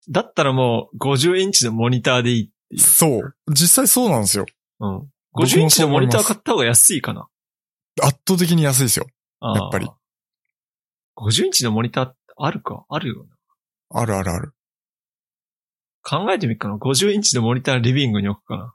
[0.08, 2.82] だったらもう50インチのモニターでいいっていう。
[2.82, 3.36] そう。
[3.50, 4.45] 実際そうなんですよ。
[4.80, 5.10] うん。
[5.32, 7.28] 僕も50インチのモニター買った方が安いかな。
[8.02, 9.08] 圧倒的に安いですよ。
[9.41, 9.89] やっぱり。
[11.18, 12.86] 50インチのモニターあるか？
[12.88, 13.26] あるよ
[13.91, 14.00] な。
[14.02, 14.54] あるあるある。
[16.02, 16.76] 考えてみっかな。
[16.76, 18.74] 50インチのモニターリビングに置くかな。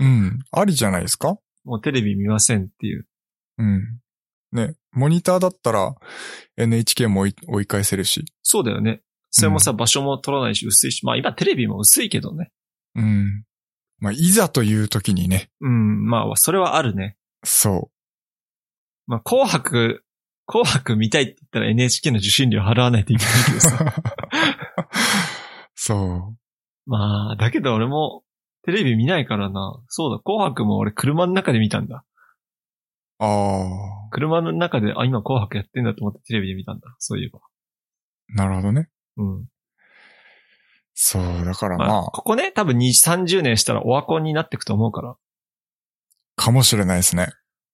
[0.00, 0.38] うん。
[0.50, 1.38] ありじゃないですか？
[1.64, 3.06] もうテレビ見ませんっていう。
[3.58, 4.00] うん。
[4.52, 4.74] ね。
[4.92, 5.94] モニターだったら
[6.56, 8.24] NHK も追い返せるし。
[8.42, 9.02] そうだよね。
[9.38, 11.04] それもさ、場所も取らないし、薄いし。
[11.04, 12.50] まあ今テレビも薄いけどね。
[12.94, 13.44] うん。
[13.98, 15.50] まあ、いざという時にね。
[15.60, 17.18] うん、まあそれはあるね。
[17.44, 17.90] そ
[19.06, 20.04] まあ紅白、
[20.46, 24.02] 紅白見たいって言ったら NHK の受信料払わないといけないけどうさ。
[25.76, 26.34] そ
[26.86, 28.24] まあ、だけど俺も
[28.64, 29.82] テレビ見ないからな。
[29.88, 32.06] そうだ、紅白も俺車の中で見たんだ。
[33.20, 33.22] う。
[33.22, 34.08] ああ。
[34.12, 36.96] 車の中で、あ、今紅白やってんだと思ってテレビで見たんだ。
[36.98, 37.40] そういえば。
[38.28, 38.88] なるほどね。
[39.16, 39.48] うん。
[40.94, 45.16] そう、だからまあ、まあ、ここね、多分2、30年したらオワコンになっていくと思うから。
[46.36, 47.28] かもしれないですね。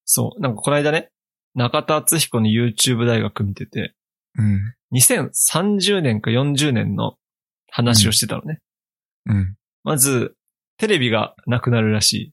[0.05, 0.41] そう。
[0.41, 1.11] なんかこの間ね、
[1.55, 3.95] 中田敦彦の YouTube 大学見てて、
[4.39, 4.75] うん。
[4.95, 7.17] 2030年か40年の
[7.71, 8.61] 話をしてたのね。
[9.27, 9.57] うん。
[9.85, 10.35] まず、
[10.79, 12.33] テレビがなくなるらしい。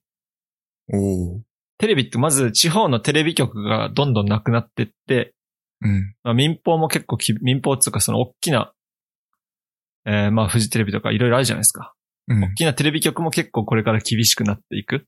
[0.94, 1.42] おお。
[1.78, 5.34] テレビってまず地方のテレビ局がどんどんなくなってって、
[5.82, 6.16] うん。
[6.24, 8.74] まあ、民放も結構き、民放っていうかその大きな、
[10.10, 11.94] えーまあフジテレビとかいろいろあるじゃないですか。
[12.28, 12.54] うん大。
[12.56, 15.06] きなテレビ局も結構これから厳しくなっていく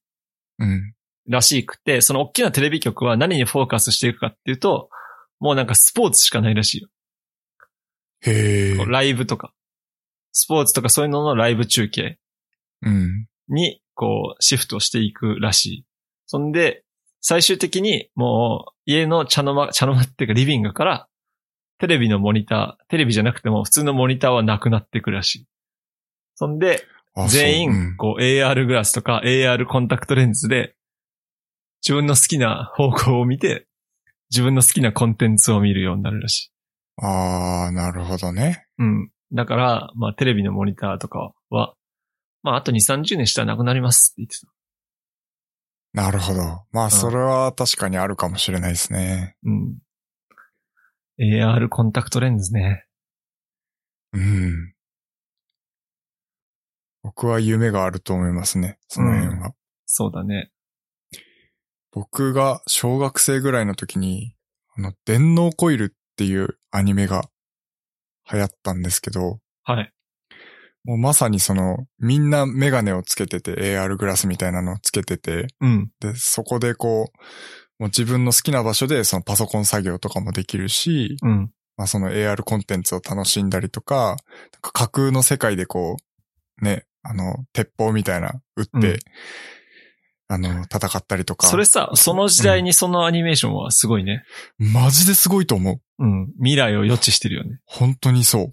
[0.60, 0.94] うん。
[1.28, 4.90] らしくて、その大きなテレビ局は何にフォーカスしていくかっていうと、
[5.40, 6.90] もうなんかスポーツしかないらしいよ。
[8.22, 8.86] へえ。
[8.86, 9.54] ライブとか。
[10.32, 12.18] スポーツとかそういうののライブ中継
[12.84, 13.28] うん。
[13.50, 15.86] に、こう、シフトしていくらしい。
[16.26, 16.84] そんで、
[17.22, 21.08] 最終的にもう、家の茶の間、茶の間っていうかリビングから、
[21.82, 25.48] テレビのモニター、テレビじゃなくても普通のモニターはなくなっていくらしい。
[26.36, 30.76] そんで、あ全員こう AR グラスとか AR コンタクトレンズで、
[31.82, 33.66] 自分の好きな方向を見て、
[34.30, 36.52] 自分の好きなコンテンツを見るようになるらしい。
[37.04, 38.68] ああ、なるほどね。
[38.78, 39.12] うん。
[39.34, 41.74] だから、まあテレビのモニターとかは、
[42.44, 44.48] まああと2、30年したらなくなりますって言ってた。
[45.94, 46.62] なるほど。
[46.72, 49.36] まあ、それは確かにあるかもしれないですね。
[49.44, 49.78] うん。
[51.20, 52.86] AR コンタクトレンズね。
[54.14, 54.74] うん。
[57.04, 58.78] 僕は夢があると思いますね。
[58.88, 59.54] その辺は。
[59.86, 60.52] そうだね。
[61.92, 64.36] 僕が小学生ぐらいの時に、
[64.78, 67.24] あの、電脳コイルっていうアニメが
[68.32, 69.92] 流行ったんですけど、はい。
[70.84, 75.92] もうまさにその、みんなメガネをつけてて、AR グラスみたいなのをつけてて、うん。
[76.00, 77.18] で、そこでこう、
[77.82, 81.52] もう自分の好きな場所でそのパソコン作業とかもできるし、うん。
[81.78, 84.18] まあその AR コンテンツを楽しんだりとか、
[84.62, 85.98] か架空の世界でこ
[86.62, 89.00] う、ね、あの、鉄砲みたいな、撃って、うん
[90.28, 91.48] あの、戦ったりとか。
[91.48, 94.24] それさ、その時代にそのアニメーションはすごいね。
[94.60, 96.06] マジですごいと思う。
[96.06, 96.28] うん。
[96.38, 97.60] 未来を予知してるよね。
[97.66, 98.46] 本当にそう。
[98.46, 98.50] っ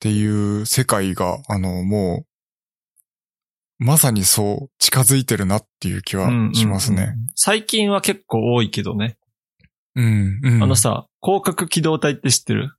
[0.00, 2.29] ていう世界が、あの、もう、
[3.82, 7.02] まさにそう近づいてるなっていう気はしますね。
[7.02, 9.16] うんうんうん最近は結構多いけどね。
[9.96, 10.62] うん、うん。
[10.62, 12.76] あのさ、広角機動隊って知ってる？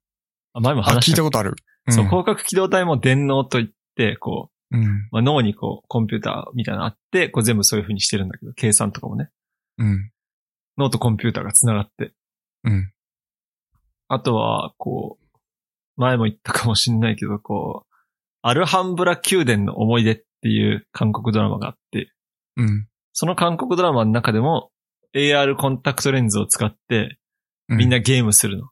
[0.53, 1.55] あ、前も話したいたことある。
[1.87, 9.29] うんそう、広角機動隊も電脳といって、こう、うん、まあ、脳にこう、コンピューターみたいなのあって、こう全部そういう風にしてるんだけど、計算とかもね。
[9.79, 10.11] うん、
[10.77, 12.13] 脳とコンピューターが繋がって。
[12.63, 12.91] うん、
[14.07, 15.39] あとは、こう、
[15.97, 17.95] 前も言ったかもしんないけど、こう、
[18.43, 22.11] アルハンブラ宮殿の思い出っていう韓国ドラマがあって、
[22.57, 22.87] うん。
[23.13, 24.71] その韓国ドラマの中でも
[25.15, 27.17] AR コンタクトレンズを使って
[27.71, 28.69] うみんな、ゲームするの。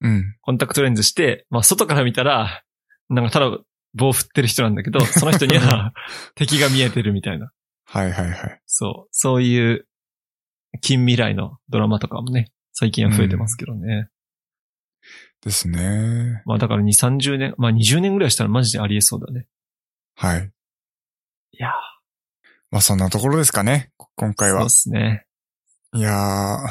[0.00, 2.62] うん、コンタクトレンズして、まあ外から見たら、
[3.08, 3.58] なんかただ
[3.94, 5.92] 棒振ってる人なんだけど、 その人には
[6.34, 7.50] 敵が見えてるみたいな。
[7.86, 8.60] はいはいはい。
[8.66, 9.08] そう。
[9.12, 9.86] そういう
[10.80, 14.08] 近未来のドラマとかもね、最近は増えてますけどね。
[15.42, 16.42] ですね。
[16.46, 19.46] まあだから2、30年、まあ20年ぐらいしたらマジでありえそうだね。
[20.16, 20.50] はい。
[21.56, 21.70] いやー
[22.72, 23.92] まあそんなところですかね。
[24.16, 24.70] 今回はそうで。
[24.70, 25.26] すね。
[25.94, 26.68] いやー。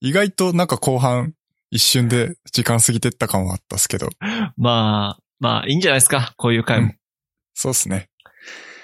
[0.00, 1.34] 意外となんか後半
[1.70, 4.08] 一瞬で時間過ぎてった感はあったっすけど。
[4.56, 6.34] まあ、まあいいんじゃないですか。
[6.36, 6.86] こういう回も。
[6.86, 6.96] うん
[7.52, 8.08] そうっすね。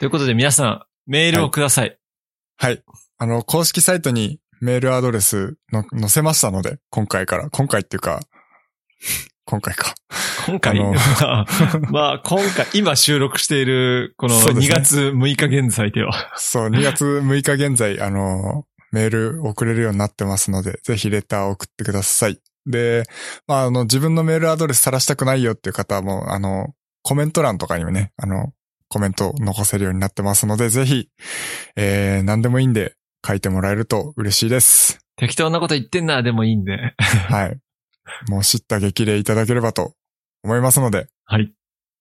[0.00, 1.98] ということで皆さん、メールをください。
[2.58, 2.82] はい。
[3.16, 7.48] あの、公式サイトにメールアドレスの載せましたので、今回から。
[7.48, 8.20] 今回っていうか、
[9.46, 9.94] 今回か。
[10.46, 16.32] 今回、あの まあ今回、今収録している、この2そうですね月6日現在では。
[16.36, 22.40] そう、2月6日現在、あの、メール送れるようになってますので、ぜひレターを送ってください。
[22.66, 23.04] で、
[23.46, 28.52] まあ、あの、自分のメールアドレス晒したくないよっていう方はもう、あの、コメント欄とかにもね、あの、
[28.88, 31.08] コメントを残せるようになってますので、ぜひ、
[31.76, 32.94] えー、何でもいいんで
[33.24, 34.98] 書いてもらえると嬉しいです。
[35.16, 36.94] 適当なこと言ってんな、でもいいんで。
[37.28, 37.58] はい。
[38.28, 39.94] もう叱咤激励いただければと
[40.42, 41.52] 思いますので、はい。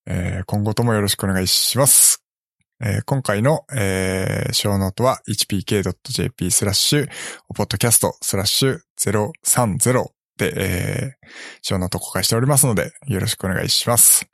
[0.08, 2.24] えー今後ともよろしくお願いします。
[2.82, 7.10] えー今回の、えー、ショーノートは hpk.jp スラッシュ、
[7.56, 10.06] ポッドキャストスラッシュ030
[10.38, 11.28] で、えー、
[11.62, 14.28] ショーノート公開しておりますので、よろしくお願いします。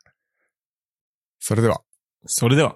[1.39, 1.81] それでは。
[2.25, 2.75] それでは。